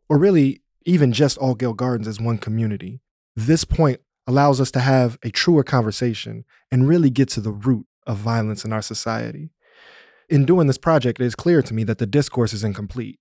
[0.08, 3.02] or really even just Altgeld Gardens as one community,
[3.36, 7.84] this point allows us to have a truer conversation and really get to the root
[8.06, 9.50] of violence in our society.
[10.28, 13.18] In doing this project, it is clear to me that the discourse is incomplete.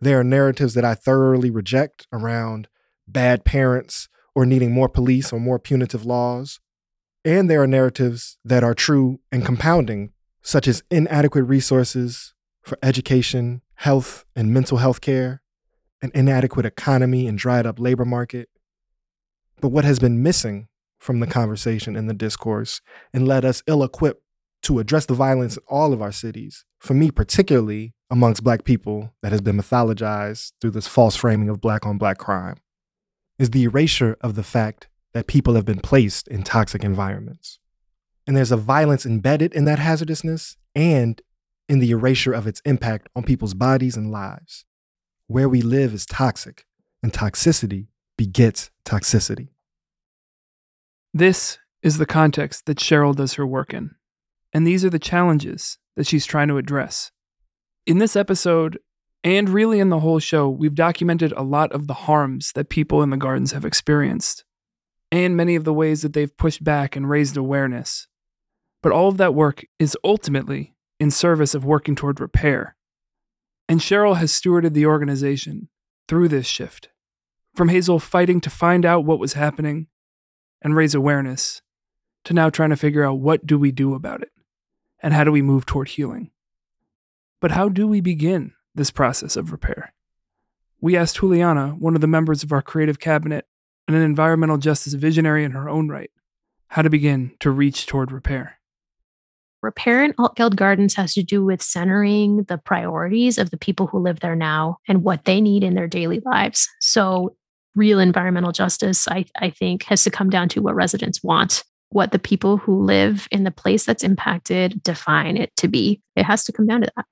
[0.00, 2.68] There are narratives that I thoroughly reject around
[3.06, 6.60] bad parents or needing more police or more punitive laws.
[7.24, 10.12] And there are narratives that are true and compounding,
[10.42, 15.42] such as inadequate resources for education, health, and mental health care,
[16.02, 18.48] an inadequate economy and dried up labor market.
[19.60, 20.68] But what has been missing
[21.06, 22.82] from the conversation and the discourse
[23.14, 24.22] and led us ill equipped
[24.62, 29.14] to address the violence in all of our cities, for me, particularly amongst Black people
[29.22, 32.56] that has been mythologized through this false framing of Black on Black crime,
[33.38, 37.58] is the erasure of the fact that people have been placed in toxic environments.
[38.26, 41.22] And there's a violence embedded in that hazardousness and
[41.68, 44.64] in the erasure of its impact on people's bodies and lives.
[45.28, 46.66] Where we live is toxic,
[47.02, 47.86] and toxicity
[48.16, 49.50] begets toxicity.
[51.16, 53.92] This is the context that Cheryl does her work in.
[54.52, 57.10] And these are the challenges that she's trying to address.
[57.86, 58.78] In this episode,
[59.24, 63.02] and really in the whole show, we've documented a lot of the harms that people
[63.02, 64.44] in the gardens have experienced,
[65.10, 68.08] and many of the ways that they've pushed back and raised awareness.
[68.82, 72.76] But all of that work is ultimately in service of working toward repair.
[73.70, 75.70] And Cheryl has stewarded the organization
[76.08, 76.90] through this shift.
[77.54, 79.86] From Hazel fighting to find out what was happening
[80.66, 81.62] and raise awareness,
[82.24, 84.32] to now trying to figure out what do we do about it
[85.00, 86.32] and how do we move toward healing.
[87.40, 89.94] But how do we begin this process of repair?
[90.80, 93.46] We asked Juliana, one of the members of our creative cabinet
[93.86, 96.10] and an environmental justice visionary in her own right,
[96.66, 98.58] how to begin to reach toward repair.
[99.62, 104.00] Repair in Altgeld Gardens has to do with centering the priorities of the people who
[104.00, 106.68] live there now and what they need in their daily lives.
[106.80, 107.36] So,
[107.76, 112.12] real environmental justice, I, I think, has to come down to what residents want, what
[112.12, 116.02] the people who live in the place that's impacted define it to be.
[116.16, 117.06] It has to come down to that.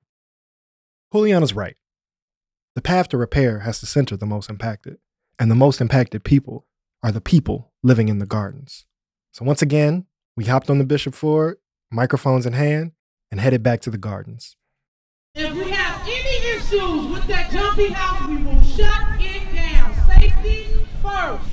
[1.12, 1.76] Juliana's right.
[2.74, 4.98] The path to repair has to center the most impacted,
[5.38, 6.66] and the most impacted people
[7.04, 8.84] are the people living in the gardens.
[9.32, 10.06] So, once again,
[10.36, 11.58] we hopped on the Bishop Ford
[11.94, 12.92] microphones in hand,
[13.30, 14.56] and headed back to the gardens.
[15.34, 19.63] If we have any issues with that jumpy house, we will shut it down.
[20.24, 21.44] Safety first.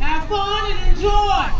[0.00, 1.52] Have fun and enjoy.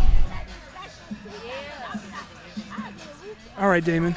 [3.57, 4.13] All right, Damon.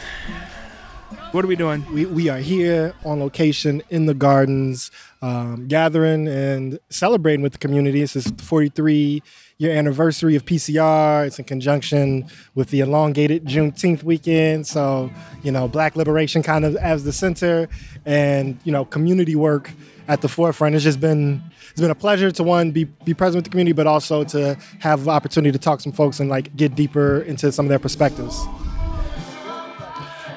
[1.31, 1.85] What are we doing?
[1.93, 4.91] We, we are here on location in the gardens,
[5.23, 8.01] um, gathering and celebrating with the community.
[8.01, 9.23] This is 43
[9.59, 11.29] year anniversary of PCR.
[11.29, 14.67] It's in conjunction with the elongated Juneteenth weekend.
[14.67, 15.13] So,
[15.45, 17.69] you know, Black liberation kind of as the center
[18.05, 19.71] and, you know, community work
[20.09, 20.75] at the forefront.
[20.75, 21.41] It's just been
[21.77, 24.57] it's been a pleasure to one be be present with the community, but also to
[24.79, 27.79] have opportunity to talk to some folks and like get deeper into some of their
[27.79, 28.47] perspectives.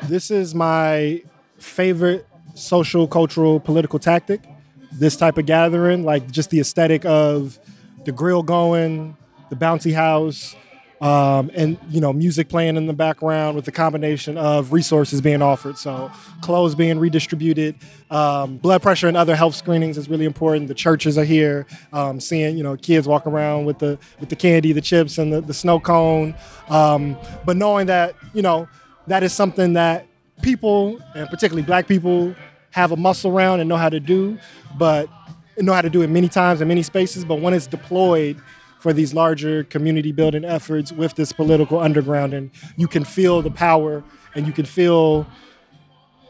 [0.03, 1.23] This is my
[1.57, 4.41] favorite social, cultural, political tactic.
[4.91, 7.57] This type of gathering, like just the aesthetic of
[8.03, 9.15] the grill going,
[9.49, 10.57] the bouncy house,
[11.01, 15.41] um, and you know music playing in the background with the combination of resources being
[15.41, 15.77] offered.
[15.77, 17.75] So clothes being redistributed,
[18.11, 20.67] um, blood pressure and other health screenings is really important.
[20.67, 24.35] The churches are here, um, seeing you know kids walk around with the with the
[24.35, 26.35] candy, the chips, and the, the snow cone.
[26.69, 28.67] Um, but knowing that you know
[29.07, 30.05] that is something that
[30.41, 32.35] people and particularly Black people
[32.71, 34.37] have a muscle around and know how to do,
[34.77, 35.09] but
[35.57, 37.25] know how to do it many times in many spaces.
[37.25, 38.39] But when it's deployed
[38.79, 42.33] for these larger community building efforts with this political underground.
[42.33, 44.03] And you can feel the power
[44.33, 45.27] and you can feel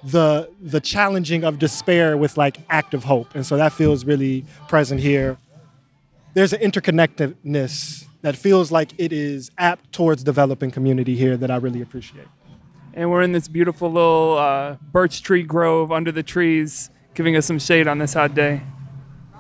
[0.03, 3.35] the the challenging of despair with like active hope.
[3.35, 5.37] And so that feels really present here.
[6.33, 11.55] There's an interconnectedness that feels like it is apt towards developing community here that i
[11.55, 12.27] really appreciate.
[12.93, 17.45] And we're in this beautiful little uh, birch tree grove under the trees giving us
[17.45, 18.61] some shade on this hot day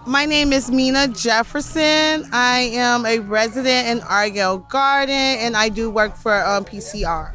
[0.09, 2.27] my name is Mina Jefferson.
[2.33, 7.31] I am a resident in Altgeld Garden and I do work for um, PCR.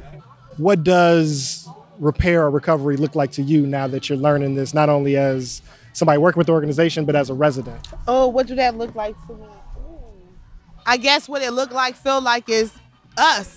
[0.56, 1.68] What does
[2.00, 5.62] repair or recovery look like to you now that you're learning this, not only as
[5.92, 7.78] somebody working with the organization, but as a resident?
[8.08, 9.46] Oh, what do that look like to me?
[9.78, 10.02] Ooh.
[10.84, 12.72] I guess what it look like, feel like is
[13.16, 13.56] us.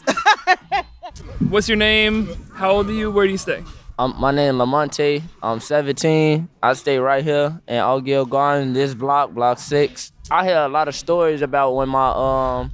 [1.49, 2.27] What's your name?
[2.53, 3.09] How old are you?
[3.09, 3.63] Where do you stay?
[3.99, 5.23] Um, my name is Lamonte.
[5.41, 6.47] I'm 17.
[6.61, 10.11] I stay right here in Altgeld Garden, this block, block six.
[10.29, 12.71] I hear a lot of stories about when my um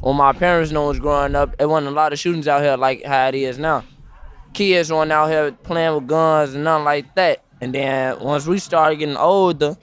[0.00, 2.76] when my parents know was growing up, it wasn't a lot of shootings out here
[2.76, 3.82] like how it is now.
[4.54, 7.42] kids weren't out here playing with guns and nothing like that.
[7.60, 9.76] And then once we started getting older,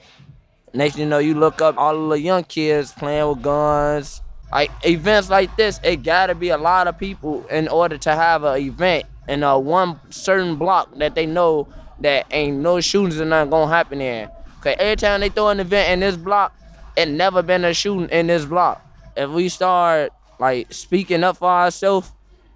[0.72, 4.22] next you know, you look up all the young kids playing with guns.
[4.50, 8.44] Like events like this, it gotta be a lot of people in order to have
[8.44, 11.68] an event in a uh, one certain block that they know
[12.00, 14.28] that ain't no shootings and nothing gonna happen in.
[14.60, 16.54] Cause every time they throw an event in this block,
[16.96, 18.84] it never been a shooting in this block.
[19.16, 22.12] If we start like speaking up for ourselves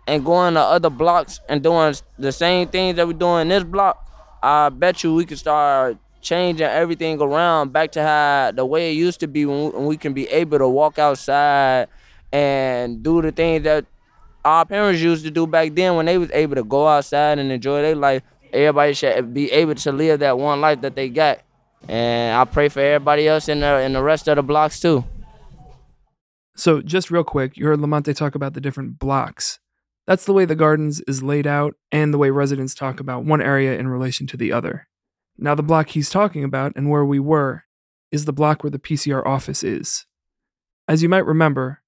[0.07, 3.65] and going to other blocks and doing the same things that we doing in this
[3.65, 4.05] block,
[4.43, 8.95] I bet you we could start changing everything around back to how the way it
[8.95, 11.89] used to be when we can be able to walk outside
[12.33, 13.87] and do the things that
[14.49, 17.53] our parents used to do back then when they was able to go outside and
[17.53, 18.23] enjoy their life.
[18.53, 21.41] Everybody should be able to live that one life that they got.
[21.87, 25.05] And I pray for everybody else in the in the rest of the blocks too.
[26.57, 29.61] So, just real quick, you heard Lamonte talk about the different blocks.
[30.07, 33.43] That's the way the gardens is laid out and the way residents talk about one
[33.43, 34.89] area in relation to the other.
[35.37, 37.65] Now, the block he's talking about and where we were
[38.11, 40.07] is the block where the PCR office is.
[40.89, 41.83] As you might remember,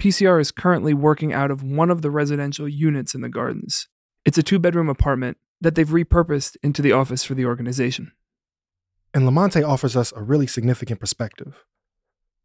[0.00, 3.88] PCR is currently working out of one of the residential units in the gardens.
[4.24, 8.12] It's a two bedroom apartment that they've repurposed into the office for the organization.
[9.12, 11.64] And Lamonte offers us a really significant perspective.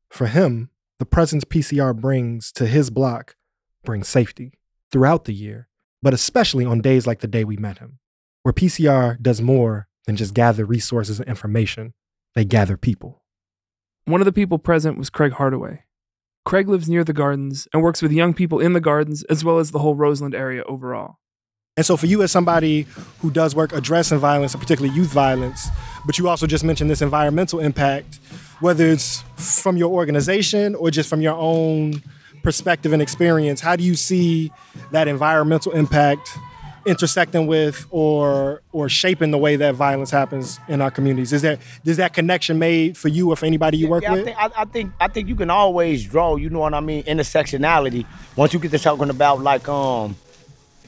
[0.10, 3.36] For him, the presence PCR brings to his block
[3.84, 4.54] brings safety
[4.92, 5.68] throughout the year,
[6.02, 8.00] but especially on days like the day we met him,
[8.42, 11.94] where PCR does more than just gather resources and information,
[12.36, 13.24] they gather people.
[14.06, 15.84] One of the people present was Craig Hardaway.
[16.46, 19.60] Craig lives near the gardens and works with young people in the gardens as well
[19.60, 21.18] as the whole Roseland area overall.
[21.76, 22.86] And so, for you as somebody
[23.20, 25.70] who does work addressing violence, and particularly youth violence,
[26.06, 28.20] but you also just mentioned this environmental impact,
[28.60, 32.04] whether it's from your organization or just from your own
[32.44, 34.52] perspective and experience, how do you see
[34.92, 36.38] that environmental impact
[36.86, 41.34] intersecting with or or shaping the way that violence happens in our communities?
[41.34, 44.16] Is there is that connection made for you or for anybody you work yeah, I
[44.16, 44.26] with?
[44.26, 46.36] think, I, I think I think you can always draw.
[46.36, 47.04] You know what I mean?
[47.04, 48.06] Intersectionality.
[48.36, 50.16] Once you get to talking about like um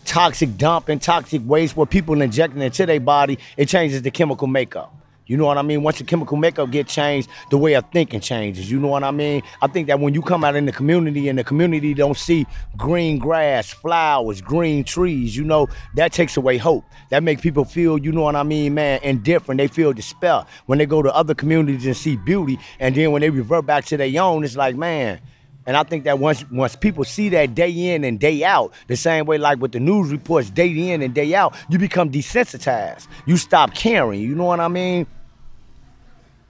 [0.05, 4.47] toxic dump and toxic waste, where people injecting into their body, it changes the chemical
[4.47, 4.93] makeup.
[5.27, 5.81] You know what I mean?
[5.81, 8.69] Once the chemical makeup get changed, the way of thinking changes.
[8.69, 9.41] You know what I mean?
[9.61, 12.45] I think that when you come out in the community and the community don't see
[12.77, 16.85] green grass, flowers, green trees, you know, that takes away hope.
[17.09, 19.57] That makes people feel, you know what I mean, man, indifferent.
[19.57, 22.59] They feel despair when they go to other communities and see beauty.
[22.79, 25.19] And then when they revert back to their own, it's like, man,
[25.65, 28.95] and I think that once once people see that day in and day out, the
[28.95, 33.07] same way like with the news reports day in and day out, you become desensitized.
[33.25, 34.21] You stop caring.
[34.21, 35.07] You know what I mean?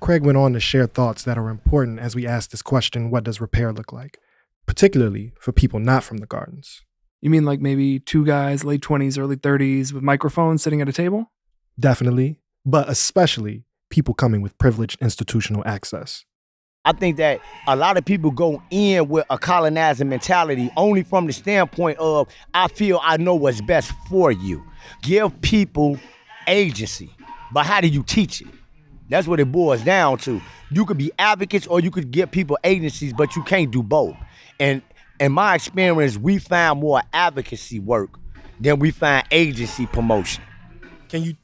[0.06, 3.24] Craig went on to share thoughts that are important as we ask this question what
[3.24, 4.20] does repair look like?
[4.68, 6.84] Particularly for people not from the gardens.
[7.22, 10.94] You mean like maybe two guys, late 20s, early 30s, with microphones sitting at a
[10.94, 11.32] table?
[11.80, 16.24] Definitely, but especially people coming with privileged institutional access.
[16.86, 21.26] I think that a lot of people go in with a colonizer mentality only from
[21.26, 24.64] the standpoint of I feel I know what's best for you.
[25.02, 25.98] Give people
[26.46, 27.10] agency,
[27.52, 28.50] but how do you teach it?
[29.10, 30.42] That's what it boils down to.
[30.72, 34.16] You could be advocates or you could get people agencies, but you can't do both.
[34.60, 34.82] And
[35.20, 38.20] in my experience, we find more advocacy work
[38.60, 40.44] than we find agency promotion.
[41.10, 41.36] Can you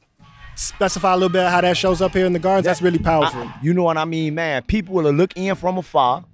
[0.54, 2.64] specify a little bit how that shows up here in the gardens?
[2.64, 3.42] That's really powerful.
[3.42, 4.62] I- you know what I mean, man?
[4.62, 6.24] People will look in from afar.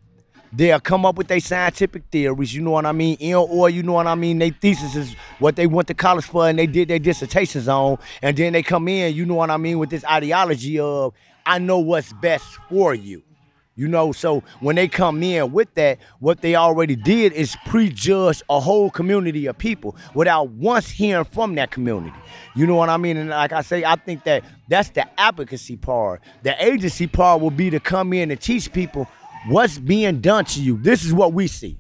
[0.53, 3.17] They'll come up with their scientific theories, you know what I mean?
[3.21, 4.39] In or you know what I mean?
[4.39, 7.99] Their thesis is what they went to college for and they did their dissertations on.
[8.23, 11.59] And then they come in, you know what I mean, with this ideology of I
[11.59, 13.23] know what's best for you.
[13.79, 18.43] You know, so when they come in with that, what they already did is prejudge
[18.51, 22.13] a whole community of people without once hearing from that community.
[22.57, 23.17] You know what I mean?
[23.17, 26.23] And like I say, I think that that's the advocacy part.
[26.43, 29.07] The agency part will be to come in and teach people
[29.47, 30.79] what's being done to you.
[30.79, 31.79] This is what we see.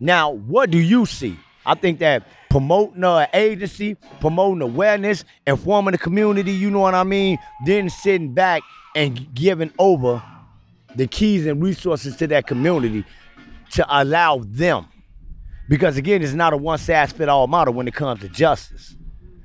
[0.00, 1.38] Now, what do you see?
[1.64, 7.04] I think that promoting an agency, promoting awareness, informing the community, you know what I
[7.04, 7.38] mean?
[7.64, 8.62] Then sitting back
[8.94, 10.22] and giving over
[10.96, 13.04] the keys and resources to that community
[13.72, 14.86] to allow them.
[15.68, 18.96] Because again, it's not a one size fit all model when it comes to justice.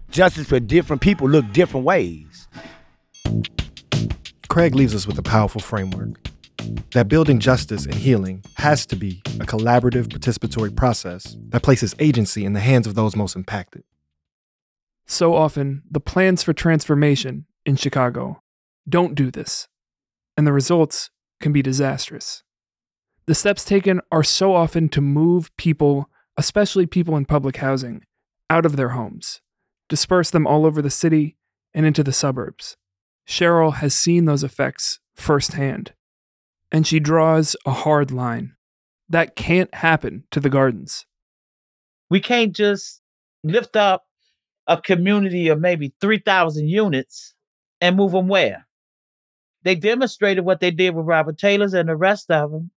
[0.10, 2.47] Justice for different people look different ways.
[4.49, 6.26] Craig leaves us with a powerful framework
[6.91, 12.45] that building justice and healing has to be a collaborative, participatory process that places agency
[12.45, 13.84] in the hands of those most impacted.
[15.05, 18.41] So often, the plans for transformation in Chicago
[18.88, 19.68] don't do this,
[20.36, 21.09] and the results
[21.39, 22.43] can be disastrous.
[23.26, 28.03] The steps taken are so often to move people, especially people in public housing,
[28.49, 29.41] out of their homes,
[29.89, 31.36] disperse them all over the city
[31.74, 32.78] and into the suburbs.
[33.28, 35.93] Cheryl has seen those effects firsthand,
[36.72, 38.53] and she draws a hard line.
[39.09, 41.05] That can't happen to the gardens.
[42.09, 43.01] We can't just
[43.43, 44.05] lift up
[44.68, 47.34] a community of maybe 3,000 units
[47.80, 48.68] and move them where?
[49.63, 52.72] They demonstrated what they did with Robert Taylor's and the rest of them,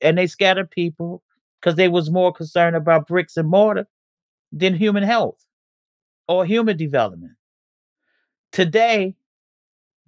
[0.00, 1.22] and they scattered people
[1.60, 3.86] because they was more concerned about bricks and mortar
[4.52, 5.44] than human health
[6.28, 7.32] or human development.
[8.52, 9.16] Today,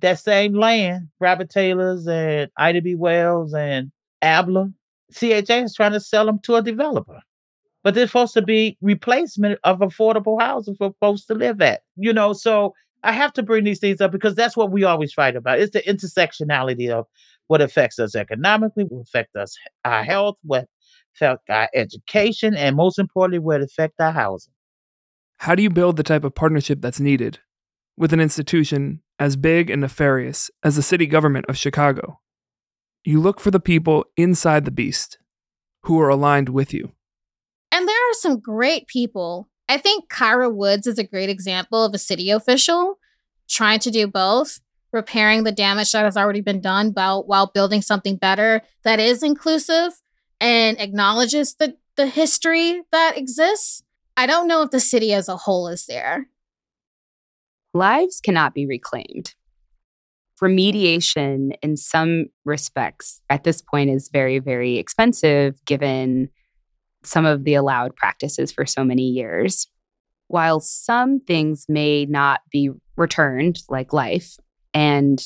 [0.00, 2.94] that same land, Robert Taylor's and Ida B.
[2.94, 3.90] Wells and
[4.22, 4.72] ABLA,
[5.12, 7.20] CHA is trying to sell them to a developer.
[7.82, 11.82] But they're supposed to be replacement of affordable housing for folks to live at.
[11.96, 12.74] You know, so
[13.04, 15.60] I have to bring these things up because that's what we always fight about.
[15.60, 17.06] It's the intersectionality of
[17.46, 20.66] what affects us economically, what affects us our health, what
[21.14, 24.52] affects our education, and most importantly, what affects our housing.
[25.38, 27.38] How do you build the type of partnership that's needed
[27.96, 32.20] with an institution as big and nefarious as the city government of Chicago?
[33.04, 35.18] You look for the people inside the beast
[35.82, 36.92] who are aligned with you.
[37.70, 39.48] And there are some great people.
[39.68, 42.98] I think Kyra Woods is a great example of a city official
[43.48, 44.60] trying to do both,
[44.92, 49.22] repairing the damage that has already been done while, while building something better that is
[49.22, 49.92] inclusive
[50.40, 53.82] and acknowledges the, the history that exists.
[54.16, 56.28] I don't know if the city as a whole is there.
[57.76, 59.34] Lives cannot be reclaimed.
[60.42, 66.30] Remediation, in some respects, at this point is very, very expensive given
[67.02, 69.66] some of the allowed practices for so many years.
[70.28, 74.36] While some things may not be returned, like life,
[74.72, 75.22] and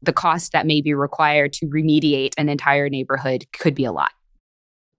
[0.00, 4.12] the cost that may be required to remediate an entire neighborhood could be a lot.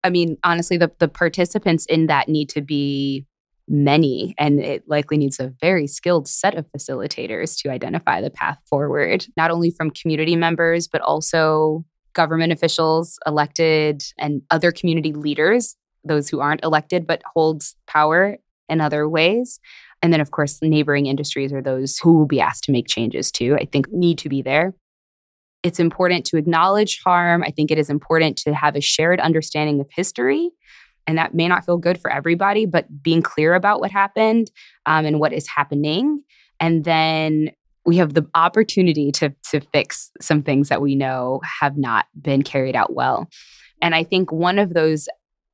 [0.03, 3.25] I mean, honestly, the, the participants in that need to be
[3.67, 8.59] many, and it likely needs a very skilled set of facilitators to identify the path
[8.69, 15.75] forward, not only from community members, but also government officials, elected, and other community leaders,
[16.03, 18.37] those who aren't elected but holds power
[18.69, 19.59] in other ways.
[20.01, 23.31] And then, of course, neighboring industries are those who will be asked to make changes
[23.31, 24.73] too, I think need to be there.
[25.63, 27.41] It's important to acknowledge harm.
[27.41, 30.51] I think it is important to have a shared understanding of history.
[31.07, 34.49] And that may not feel good for everybody, but being clear about what happened
[34.85, 36.23] um, and what is happening.
[36.59, 37.51] And then
[37.85, 42.41] we have the opportunity to, to fix some things that we know have not been
[42.41, 43.27] carried out well.
[43.81, 45.09] And I think one of those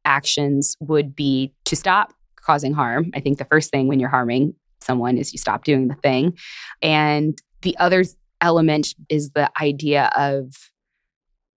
[0.05, 3.11] actions would be to stop causing harm.
[3.15, 6.37] I think the first thing when you're harming someone is you stop doing the thing.
[6.81, 8.03] And the other
[8.41, 10.53] element is the idea of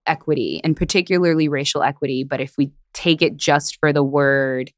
[0.07, 2.25] equity and particularly racial equity.
[2.25, 4.73] But if we take it just for the word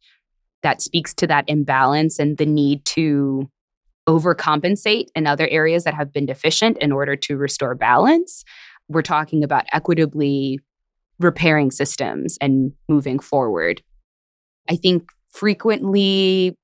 [0.62, 3.50] that speaks to that imbalance and the need to
[4.08, 8.44] overcompensate in other areas that have been deficient in order to restore balance,
[8.88, 10.58] we're talking about equitably
[11.18, 13.82] repairing systems and moving forward.
[14.68, 16.56] I think frequently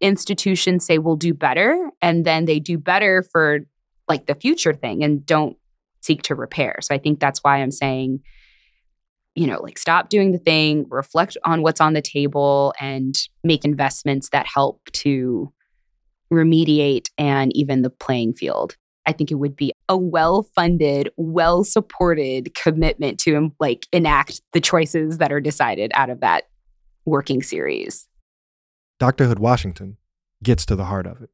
[0.00, 3.60] institutions say we'll do better and then they do better for
[4.08, 5.56] like the future thing and don't
[6.04, 6.78] seek to repair.
[6.82, 8.20] So I think that's why I'm saying,
[9.34, 13.64] you know, like stop doing the thing, reflect on what's on the table, and make
[13.64, 15.52] investments that help to
[16.32, 18.76] remediate and even the playing field.
[19.06, 24.60] I think it would be a well funded, well supported commitment to like enact the
[24.60, 26.44] choices that are decided out of that
[27.04, 28.08] working series.
[28.98, 29.26] Dr.
[29.26, 29.98] Hood Washington
[30.42, 31.30] gets to the heart of it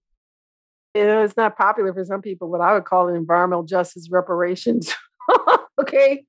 [0.95, 4.09] you know, it's not popular for some people, but I would call it environmental justice
[4.11, 4.93] reparations.
[5.81, 6.25] okay.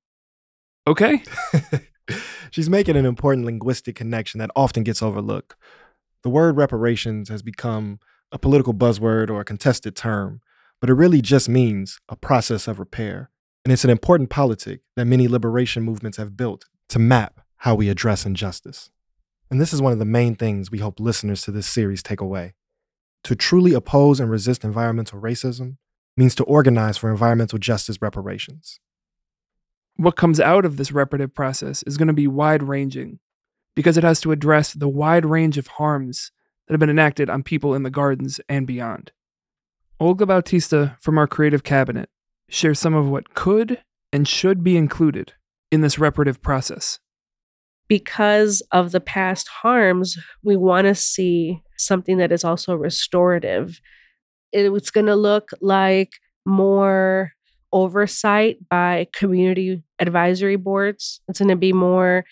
[0.87, 1.23] Okay.
[2.51, 5.55] She's making an important linguistic connection that often gets overlooked.
[6.23, 7.99] The word reparations has become
[8.31, 10.41] a political buzzword or a contested term,
[10.79, 13.29] but it really just means a process of repair.
[13.63, 17.89] And it's an important politic that many liberation movements have built to map how we
[17.89, 18.89] address injustice.
[19.49, 22.21] And this is one of the main things we hope listeners to this series take
[22.21, 22.53] away.
[23.25, 25.77] To truly oppose and resist environmental racism
[26.17, 28.79] means to organize for environmental justice reparations.
[29.95, 33.19] What comes out of this reparative process is going to be wide ranging
[33.75, 36.31] because it has to address the wide range of harms
[36.67, 39.11] that have been enacted on people in the gardens and beyond.
[39.99, 42.09] Olga Bautista from our creative cabinet
[42.49, 45.33] shares some of what could and should be included
[45.71, 46.99] in this reparative process.
[47.87, 53.81] Because of the past harms, we want to see something that is also restorative.
[54.51, 56.13] It's going to look like
[56.45, 57.31] more
[57.73, 61.21] oversight by community advisory boards.
[61.27, 62.25] It's going to be more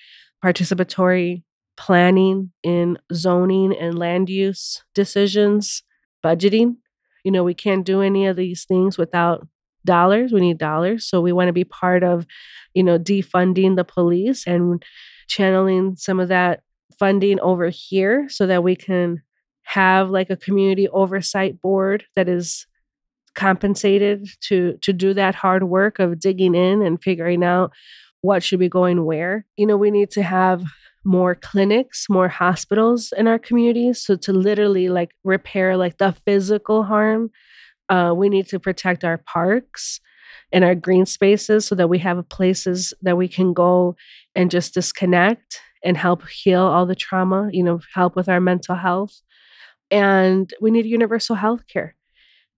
[0.44, 1.44] participatory
[1.78, 5.84] planning in zoning and land use decisions.
[6.24, 6.76] budgeting.
[7.24, 9.48] You know, we can't do any of these things without
[9.86, 10.32] dollars.
[10.32, 11.06] We need dollars.
[11.06, 12.26] So we want to be part of,
[12.74, 14.84] you know, defunding the police and
[15.28, 16.62] channeling some of that
[16.98, 19.22] funding over here so that we can
[19.70, 22.66] have like a community oversight board that is
[23.36, 27.72] compensated to to do that hard work of digging in and figuring out
[28.22, 29.46] what should be going where.
[29.58, 30.64] You know, we need to have
[31.06, 34.02] more clinics, more hospitals in our communities.
[34.02, 37.30] So to literally like repair like the physical harm,
[37.90, 40.00] uh, we need to protect our parks
[40.52, 43.96] and our green spaces so that we have places that we can go
[44.34, 48.76] and just disconnect and help heal all the trauma, you know, help with our mental
[48.76, 49.22] health.
[49.92, 51.96] And we need universal health care.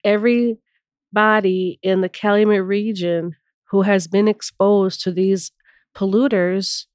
[0.04, 3.36] Everybody in the Calumet region
[3.70, 5.52] who has been exposed to these
[5.96, 6.86] polluters,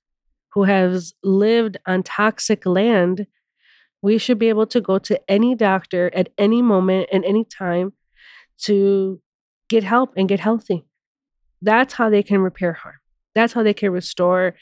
[0.53, 3.27] who has lived on toxic land,
[4.03, 7.93] we should be able to go to any doctor at any moment and any time
[8.59, 9.21] to
[9.69, 10.85] get help and get healthy.
[11.63, 12.97] That's how they can repair harm.
[13.35, 14.55] That's how they can restore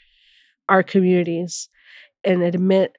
[0.67, 1.69] our communities
[2.23, 2.95] and admit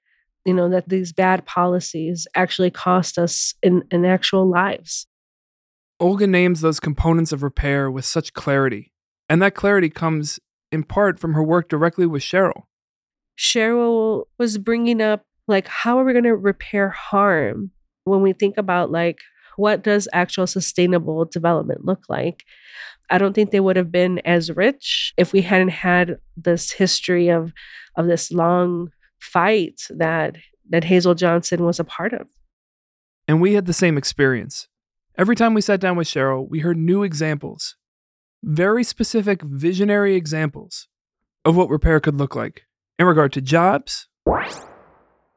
[0.47, 5.07] you know that these bad policies actually cost us in, in actual lives.
[5.99, 8.93] Olga names those components of repair with such clarity
[9.29, 10.39] and that clarity comes
[10.71, 12.65] in part from her work directly with cheryl.
[13.39, 17.71] Cheryl was bringing up like how are we going to repair harm
[18.05, 19.19] when we think about like
[19.57, 22.45] what does actual sustainable development look like?
[23.09, 27.29] I don't think they would have been as rich if we hadn't had this history
[27.29, 27.53] of
[27.97, 28.91] of this long
[29.21, 30.37] fight that
[30.69, 32.27] that Hazel Johnson was a part of.
[33.29, 34.69] And we had the same experience.
[35.17, 37.77] Every time we sat down with Cheryl, we heard new examples,
[38.43, 40.89] very specific visionary examples
[41.45, 42.65] of what repair could look like
[42.99, 44.09] in regard to jobs.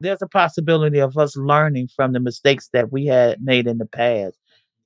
[0.00, 3.86] There's a possibility of us learning from the mistakes that we had made in the
[3.86, 4.36] past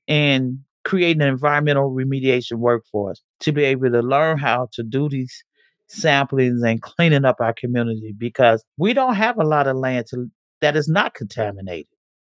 [0.09, 5.45] and creating an environmental remediation workforce to be able to learn how to do these
[5.91, 10.31] samplings and cleaning up our community because we don't have a lot of land to,
[10.61, 11.89] that is not contaminated.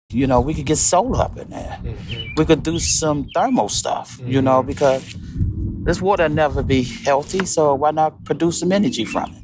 [0.09, 1.79] You know, we could get solar up in there.
[1.83, 2.35] Mm-hmm.
[2.37, 4.31] We could do some thermal stuff, mm-hmm.
[4.31, 4.67] you know, mm-hmm.
[4.67, 5.15] because
[5.85, 9.43] this water never be healthy, so why not produce some energy from it?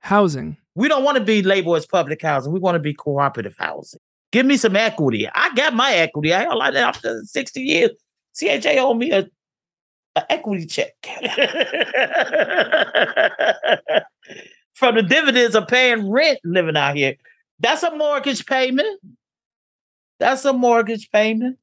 [0.00, 0.56] Housing.
[0.74, 2.52] We don't want to be labeled as public housing.
[2.52, 4.00] We want to be cooperative housing.
[4.32, 5.28] Give me some equity.
[5.28, 6.32] I got my equity.
[6.32, 7.90] I like that after 60 years.
[8.38, 9.26] CHA owed me a,
[10.20, 10.94] a equity check.
[14.74, 17.16] From the dividends of paying rent living out here.
[17.58, 19.00] That's a mortgage payment.
[20.18, 21.58] That's a mortgage payment.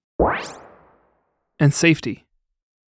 [1.59, 2.25] And safety.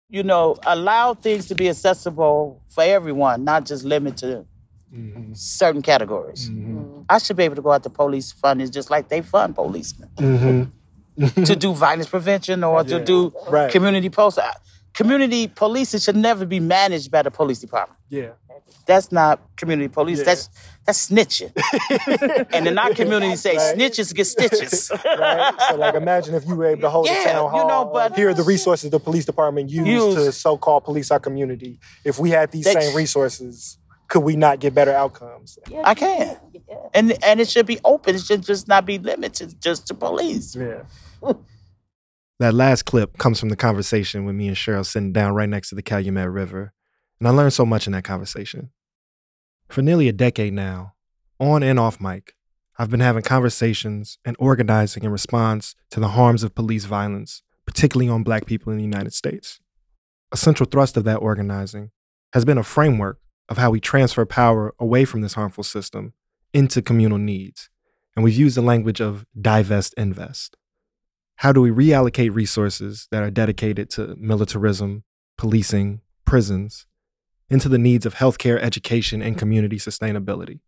[0.09, 4.45] You know, allow things to be accessible for everyone, not just limited
[4.93, 5.33] mm-hmm.
[5.33, 6.49] certain categories.
[6.49, 7.01] Mm-hmm.
[7.09, 10.09] I should be able to go out to police funding just like they fund policemen
[10.15, 11.43] mm-hmm.
[11.43, 12.97] to do violence prevention or yeah.
[12.97, 13.71] to do right.
[13.71, 14.39] community post.
[14.93, 17.99] Community policing should never be managed by the police department.
[18.09, 18.31] Yeah.
[18.85, 20.19] That's not community police.
[20.19, 20.25] Yeah.
[20.25, 20.49] That's
[20.85, 21.51] that's snitching.
[22.53, 23.77] and in our community say right.
[23.77, 24.91] snitches get stitches.
[25.05, 25.53] right.
[25.69, 27.61] So like imagine if you were able to hold yeah, a town hall.
[27.61, 31.11] You know, but here are the resources the police department used use, to so-called police
[31.11, 31.79] our community.
[32.03, 33.77] If we had these same resources
[34.09, 35.57] could we not get better outcomes?
[35.83, 36.37] I can.
[36.93, 38.15] And and it should be open.
[38.15, 40.55] It should just not be limited just to police.
[40.55, 40.83] Yeah.
[42.43, 45.69] that last clip comes from the conversation with me and Cheryl sitting down right next
[45.69, 46.73] to the Calumet River.
[47.19, 48.71] And I learned so much in that conversation.
[49.69, 50.93] For nearly a decade now,
[51.39, 52.35] on and off mic,
[52.77, 58.09] I've been having conversations and organizing in response to the harms of police violence, particularly
[58.09, 59.61] on black people in the United States.
[60.31, 61.91] A central thrust of that organizing
[62.33, 66.13] has been a framework of how we transfer power away from this harmful system
[66.53, 67.69] into communal needs.
[68.15, 70.57] And we've used the language of divest invest.
[71.37, 75.03] How do we reallocate resources that are dedicated to militarism,
[75.37, 76.85] policing, prisons,
[77.49, 80.59] into the needs of healthcare, education, and community sustainability?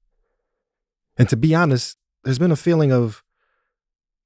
[1.18, 3.24] And to be honest, there's been a feeling of,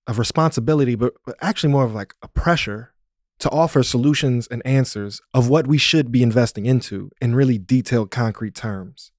[0.08, 2.94] of responsibility, but, but actually more of like a pressure
[3.40, 8.12] to offer solutions and answers of what we should be investing into in really detailed,
[8.12, 9.12] concrete terms.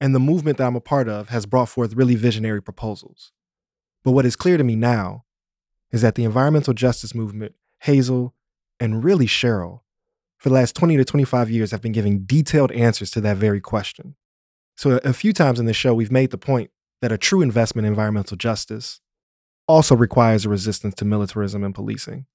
[0.00, 3.32] And the movement that I'm a part of has brought forth really visionary proposals.
[4.04, 5.24] But what is clear to me now
[5.92, 8.34] is that the environmental justice movement, Hazel,
[8.80, 9.80] and really Cheryl,
[10.38, 13.60] for the last 20 to 25 years have been giving detailed answers to that very
[13.60, 14.16] question.
[14.76, 16.70] So, a few times in the show, we've made the point
[17.00, 19.00] that a true investment in environmental justice
[19.66, 22.26] also requires a resistance to militarism and policing.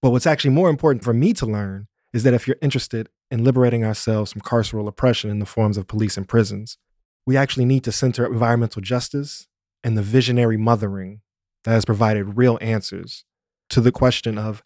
[0.00, 3.42] But what's actually more important for me to learn is that if you're interested in
[3.42, 6.76] liberating ourselves from carceral oppression in the forms of police and prisons,
[7.24, 9.48] we actually need to center environmental justice
[9.82, 11.21] and the visionary mothering
[11.64, 13.24] that has provided real answers
[13.70, 14.62] to the question of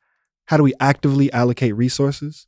[0.46, 2.46] how do we actively allocate resources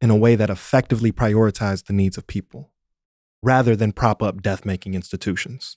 [0.00, 2.70] in a way that effectively prioritizes the needs of people,
[3.42, 5.76] rather than prop up death making institutions.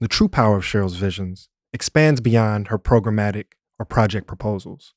[0.00, 4.94] The true power of Cheryl's visions expands beyond her programmatic or project proposals.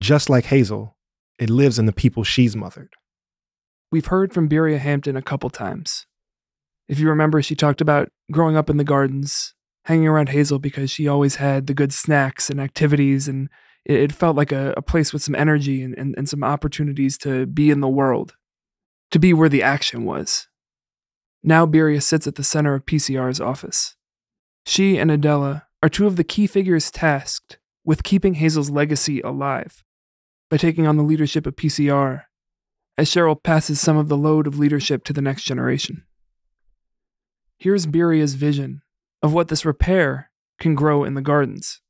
[0.00, 0.96] Just like Hazel,
[1.38, 2.94] it lives in the people she's mothered.
[3.90, 6.06] We've heard from Beria Hampton a couple times.
[6.88, 9.54] If you remember, she talked about growing up in the gardens,
[9.88, 13.48] hanging around Hazel because she always had the good snacks and activities, and
[13.86, 17.16] it, it felt like a, a, place with some energy and, and, and some opportunities
[17.16, 18.34] to be in the world,
[19.10, 20.46] to be where the action was.
[21.42, 23.96] Now Beria sits at the center of PCR's office.
[24.66, 29.82] She and Adela are two of the key figures tasked with keeping Hazel's legacy alive
[30.50, 32.24] by taking on the leadership of PCR
[32.98, 36.04] as Cheryl passes some of the load of leadership to the next generation.
[37.56, 38.82] Here's Beria's vision
[39.22, 41.80] of what this repair can grow in the gardens.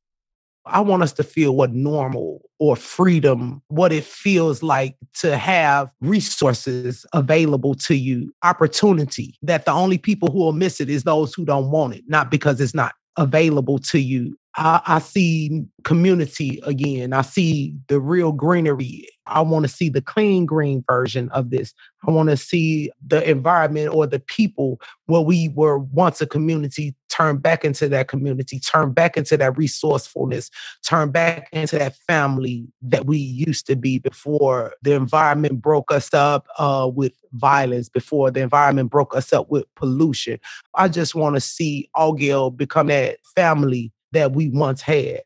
[0.66, 5.91] I want us to feel what normal or freedom, what it feels like to have
[6.01, 11.33] resources available to you, opportunity, that the only people who will miss it is those
[11.33, 16.61] who don't want it, not because it's not available to you I, I see community
[16.64, 17.12] again.
[17.12, 19.09] I see the real greenery.
[19.26, 21.72] I want to see the clean green version of this.
[22.07, 26.94] I want to see the environment or the people where we were once a community
[27.09, 30.51] turn back into that community, turn back into that resourcefulness,
[30.84, 36.12] turn back into that family that we used to be before the environment broke us
[36.12, 40.38] up uh, with violence, before the environment broke us up with pollution.
[40.74, 45.22] I just want to see Altgeld become that family that we once had.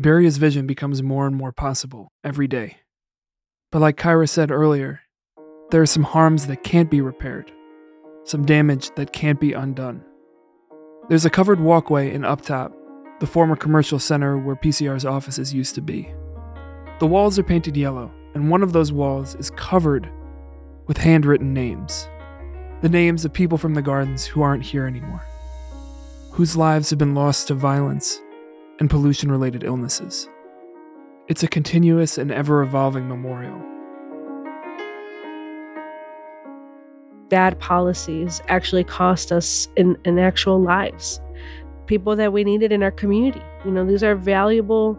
[0.00, 2.78] Beria's vision becomes more and more possible every day.
[3.70, 5.00] But like Kyra said earlier,
[5.70, 7.52] there are some harms that can't be repaired,
[8.24, 10.04] some damage that can't be undone.
[11.08, 12.72] There's a covered walkway in Uptop,
[13.20, 16.12] the former commercial center where PCR's offices used to be.
[16.98, 20.10] The walls are painted yellow, and one of those walls is covered
[20.86, 22.08] with handwritten names.
[22.82, 25.24] The names of people from the gardens who aren't here anymore
[26.34, 28.20] whose lives have been lost to violence
[28.80, 30.28] and pollution related illnesses.
[31.28, 33.56] It's a continuous and ever evolving memorial.
[37.28, 41.20] Bad policies actually cost us in, in actual lives.
[41.86, 43.40] People that we needed in our community.
[43.64, 44.98] You know, these are valuable,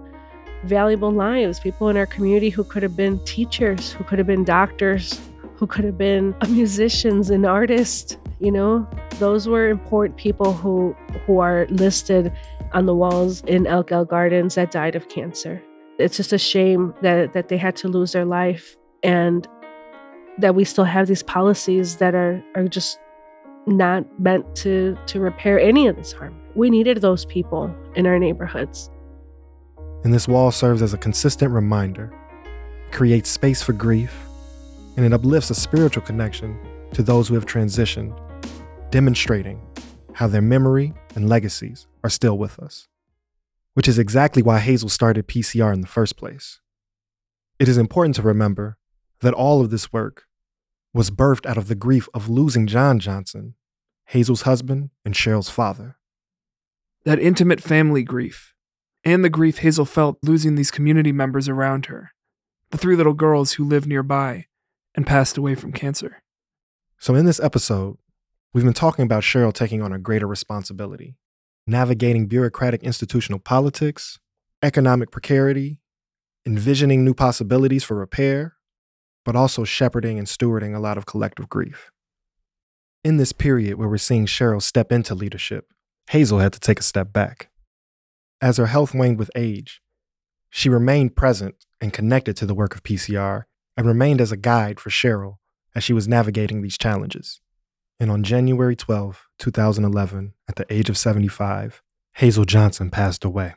[0.63, 1.59] valuable lives.
[1.59, 5.19] People in our community who could have been teachers, who could have been doctors,
[5.57, 8.87] who could have been musicians and artists you know
[9.19, 10.95] those were important people who
[11.25, 12.31] who are listed
[12.73, 15.61] on the walls in Altgeld Gardens that died of cancer.
[15.97, 19.47] It's just a shame that that they had to lose their life and
[20.37, 22.99] that we still have these policies that are are just
[23.65, 26.35] not meant to to repair any of this harm.
[26.55, 28.91] We needed those people in our neighborhoods.
[30.03, 32.13] And this wall serves as a consistent reminder,
[32.87, 34.24] It creates space for grief,
[34.95, 36.57] and it uplifts a spiritual connection
[36.93, 38.17] to those who have transitioned
[38.91, 39.61] demonstrating
[40.13, 42.87] how their memory and legacies are still with us.
[43.73, 46.61] Which is exactly why Hazel started PCR in the first place.
[47.59, 48.77] It is important to remember
[49.19, 50.23] that all of this work
[50.93, 53.55] was birthed out of the grief of losing John Johnson,
[54.05, 55.97] Hazel's husband and Cheryl's father.
[57.03, 58.53] That intimate family grief,
[59.03, 62.11] and the grief Hazel felt losing these community members around her,
[62.71, 64.45] the three little girls who lived nearby
[64.95, 66.21] and passed away from cancer.
[66.97, 67.97] So, in this episode,
[68.55, 71.17] We've been talking about Cheryl taking on a greater responsibility,
[71.67, 74.17] navigating bureaucratic institutional politics,
[74.63, 75.81] economic precarity,
[76.45, 78.55] envisioning new possibilities for repair,
[79.25, 81.91] but also shepherding and stewarding a lot of collective grief.
[83.03, 85.73] In this period where we're seeing Cheryl step into leadership,
[86.11, 87.49] Hazel had to take a step back.
[88.39, 89.81] As her health waned with age,
[90.49, 93.43] she remained present and connected to the work of PCR
[93.77, 95.37] and remained as a guide for Cheryl
[95.73, 97.41] as she was navigating these challenges.
[97.99, 101.81] And on January 12, 2011, at the age of 75,
[102.13, 103.55] Hazel Johnson passed away.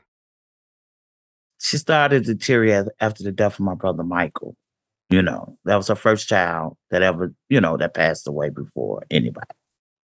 [1.61, 4.57] She started to deteriorate after the death of my brother Michael.
[5.11, 9.03] You know, that was her first child that ever, you know, that passed away before
[9.11, 9.47] anybody.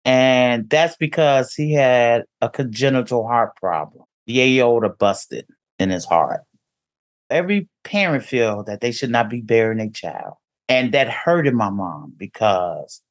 [0.06, 4.04] And that's because he had a congenital heart problem.
[4.28, 5.48] The aorta busted
[5.80, 6.42] in his heart.
[7.34, 10.36] Every parent feel that they should not be burying a child.
[10.70, 13.02] And that hurted my mom because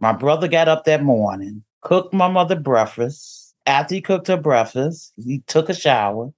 [0.00, 3.54] my brother got up that morning, cooked my mother breakfast.
[3.66, 6.30] After he cooked her breakfast, he took a shower.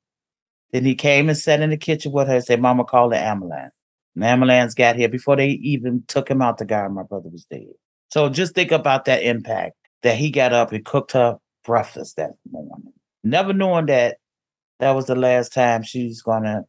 [0.72, 3.18] Then he came and sat in the kitchen with her and said, Mama, call the
[3.18, 3.72] ambulance.
[4.16, 6.96] And the ambulance got here before they even took him out the garden.
[6.96, 7.68] My brother was dead.
[8.08, 12.32] So just think about that impact that he got up and cooked her breakfast that
[12.50, 12.92] morning.
[13.22, 14.16] never knowing that
[14.80, 16.64] that was the last time she's gonna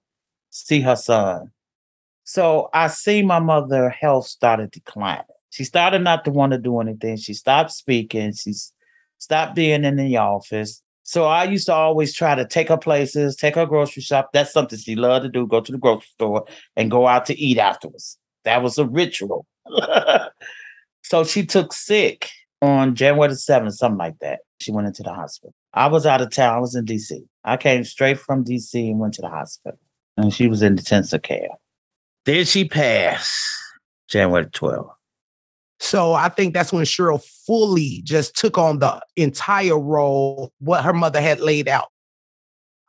[0.53, 1.51] see her son.
[2.23, 5.25] So I see my mother health started declining.
[5.49, 7.17] She started not to want to do anything.
[7.17, 8.33] She stopped speaking.
[8.33, 8.53] She
[9.17, 10.81] stopped being in the office.
[11.03, 14.29] So I used to always try to take her places, take her grocery shop.
[14.31, 16.45] That's something she loved to do, go to the grocery store
[16.77, 18.17] and go out to eat afterwards.
[18.45, 19.45] That was a ritual.
[21.03, 22.29] so she took sick
[22.61, 24.39] on January the 7th, something like that.
[24.59, 25.53] She went into the hospital.
[25.73, 26.55] I was out of town.
[26.55, 27.19] I was in DC.
[27.43, 29.77] I came straight from DC and went to the hospital.
[30.17, 31.49] And she was in the intensive care.
[32.25, 33.53] Did she pass
[34.13, 34.91] January 12th.
[35.79, 40.93] So I think that's when Cheryl fully just took on the entire role, what her
[40.93, 41.87] mother had laid out.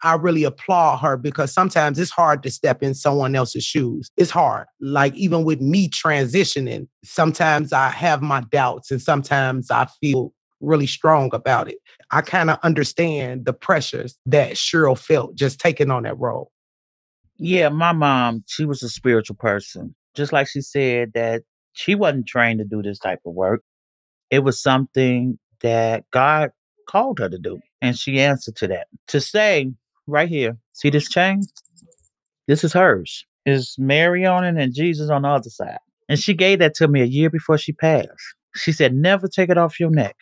[0.03, 4.11] I really applaud her because sometimes it's hard to step in someone else's shoes.
[4.19, 4.67] It's hard.
[4.81, 10.87] Like even with me transitioning, sometimes I have my doubts and sometimes I feel really
[10.87, 11.79] strong about it.
[12.11, 16.51] I kind of understand the pressures that Cheryl felt just taking on that role.
[17.36, 19.94] Yeah, my mom, she was a spiritual person.
[20.15, 21.43] Just like she said that
[21.73, 23.62] she wasn't trained to do this type of work.
[24.31, 26.51] It was something that God
[26.89, 27.59] called her to do.
[27.82, 28.86] And she answered to that.
[29.09, 29.73] To say
[30.06, 31.40] right here, see this chain?
[32.47, 33.27] This is hers.
[33.47, 35.78] Is Mary on it and Jesus on the other side.
[36.09, 38.09] And she gave that to me a year before she passed.
[38.55, 40.16] She said, never take it off your neck.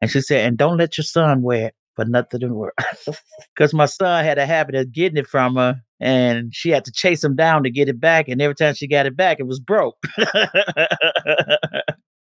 [0.00, 2.72] And she said, and don't let your son wear it for nothing in the world.
[3.54, 6.92] Because my son had a habit of getting it from her and she had to
[6.92, 8.28] chase him down to get it back.
[8.28, 9.96] And every time she got it back, it was broke.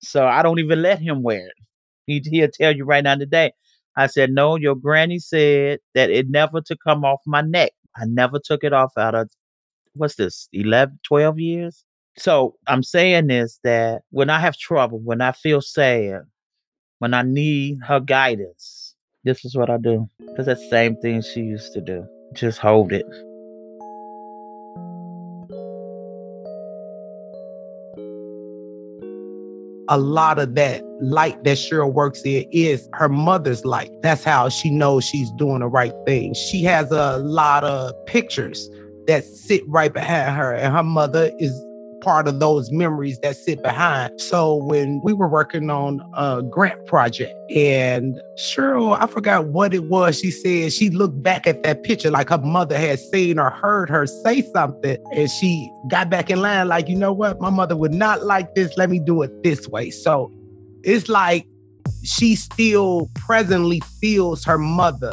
[0.02, 1.54] so I don't even let him wear it.
[2.06, 3.52] He, he'll tell you right now today.
[3.98, 7.74] I said, no, your granny said that it never to come off my neck.
[7.98, 9.30] I never took it off out of,
[9.94, 11.84] what's this, 11, 12 years?
[12.18, 16.22] So I'm saying this that when I have trouble, when I feel sad,
[17.00, 18.85] when I need her guidance,
[19.26, 20.10] this is what I do.
[20.20, 22.08] Because that's the same thing she used to do.
[22.34, 23.06] Just hold it.
[29.88, 33.92] a lot of that light that Cheryl works in is her mother's light.
[34.02, 36.34] That's how she knows she's doing the right thing.
[36.34, 38.70] She has a lot of pictures
[39.08, 41.52] that sit right behind her, and her mother is
[42.06, 44.22] part of those memories that sit behind.
[44.22, 49.86] So when we were working on a grant project and Cheryl, I forgot what it
[49.86, 53.50] was, she said she looked back at that picture like her mother had seen or
[53.50, 54.98] heard her say something.
[55.14, 57.42] And she got back in line like, you know what?
[57.42, 58.78] My mother would not like this.
[58.78, 59.90] Let me do it this way.
[59.90, 60.32] So
[60.84, 61.48] it's like
[62.04, 65.12] she still presently feels her mother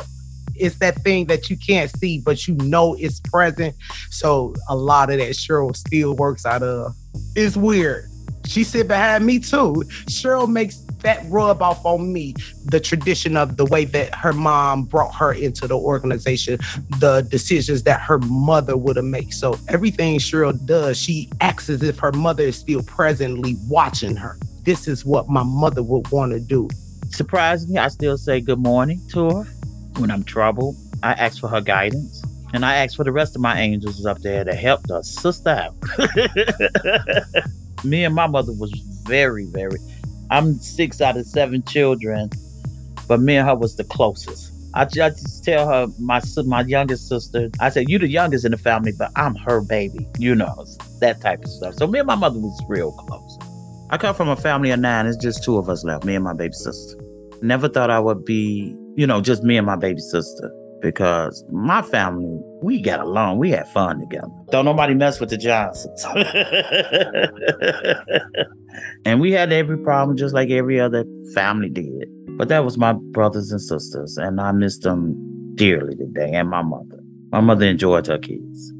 [0.54, 3.74] it's that thing that you can't see, but you know it's present.
[4.10, 6.94] So a lot of that Cheryl still works out of.
[7.34, 8.08] It's weird.
[8.46, 9.84] She sit behind me too.
[10.06, 12.34] Cheryl makes that rub off on me
[12.66, 16.58] the tradition of the way that her mom brought her into the organization,
[16.98, 19.32] the decisions that her mother would have made.
[19.32, 24.38] So everything Cheryl does, she acts as if her mother is still presently watching her.
[24.62, 26.68] This is what my mother would want to do.
[27.10, 29.46] Surprisingly, I still say good morning to her
[29.98, 30.76] when I'm troubled.
[31.02, 32.22] I ask for her guidance.
[32.54, 35.50] And I ask for the rest of my angels up there to help the sister
[35.50, 35.74] out.
[37.84, 38.70] Me and my mother was
[39.04, 39.78] very, very.
[40.30, 42.30] I'm six out of seven children,
[43.08, 44.52] but me and her was the closest.
[44.74, 47.50] I just tell her my my youngest sister.
[47.60, 50.64] I said, "You the youngest in the family, but I'm her baby." You know
[51.00, 51.74] that type of stuff.
[51.74, 53.38] So me and my mother was real close.
[53.90, 55.06] I come from a family of nine.
[55.06, 56.98] It's just two of us left, me and my baby sister.
[57.42, 60.50] Never thought I would be you know, just me and my baby sister.
[60.80, 63.38] Because my family, we got along.
[63.38, 64.26] We had fun together.
[64.50, 66.04] Don't nobody mess with the Johnsons.
[69.04, 71.04] and we had every problem just like every other
[71.34, 72.08] family did.
[72.36, 75.14] But that was my brothers and sisters, and I miss them
[75.54, 76.98] dearly today, and my mother.
[77.30, 78.72] My mother enjoyed her kids.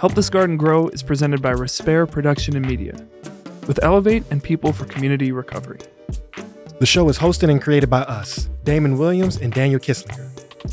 [0.00, 2.94] Help This Garden Grow is presented by Respair Production and Media,
[3.66, 5.80] with Elevate and People for Community Recovery.
[6.78, 10.30] The show is hosted and created by us, Damon Williams and Daniel Kisslinger.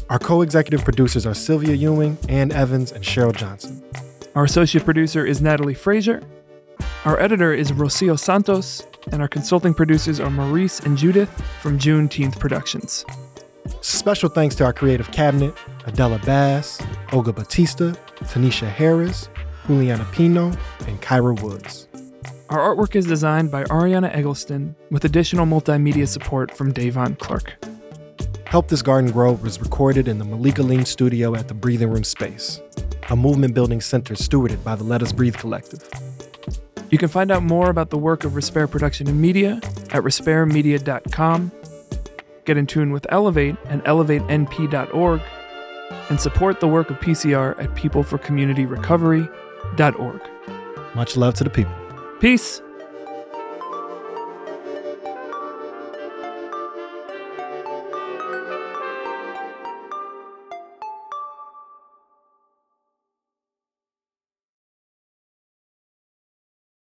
[0.09, 3.83] Our co executive producers are Sylvia Ewing, Ann Evans, and Cheryl Johnson.
[4.33, 6.23] Our associate producer is Natalie Frazier.
[7.03, 11.29] Our editor is Rocio Santos, and our consulting producers are Maurice and Judith
[11.61, 13.03] from Juneteenth Productions.
[13.81, 15.53] Special thanks to our creative cabinet,
[15.85, 16.81] Adela Bass,
[17.11, 17.93] Olga Bautista,
[18.25, 19.29] Tanisha Harris,
[19.67, 20.51] Juliana Pino,
[20.87, 21.87] and Kyra Woods.
[22.49, 27.55] Our artwork is designed by Ariana Eggleston with additional multimedia support from Davon Clark.
[28.45, 32.05] Help This Garden Grow was recorded in the Malika Lean studio at the Breathing Room
[32.05, 32.61] Space,
[33.09, 35.83] a movement building center stewarded by the Let Us Breathe Collective.
[36.89, 39.59] You can find out more about the work of Respair Production and Media
[39.91, 41.51] at respairmedia.com.
[42.45, 45.21] Get in tune with Elevate and elevatenp.org
[46.09, 50.21] and support the work of PCR at peopleforcommunityrecovery.org.
[50.95, 51.73] Much love to the people.
[52.19, 52.61] Peace.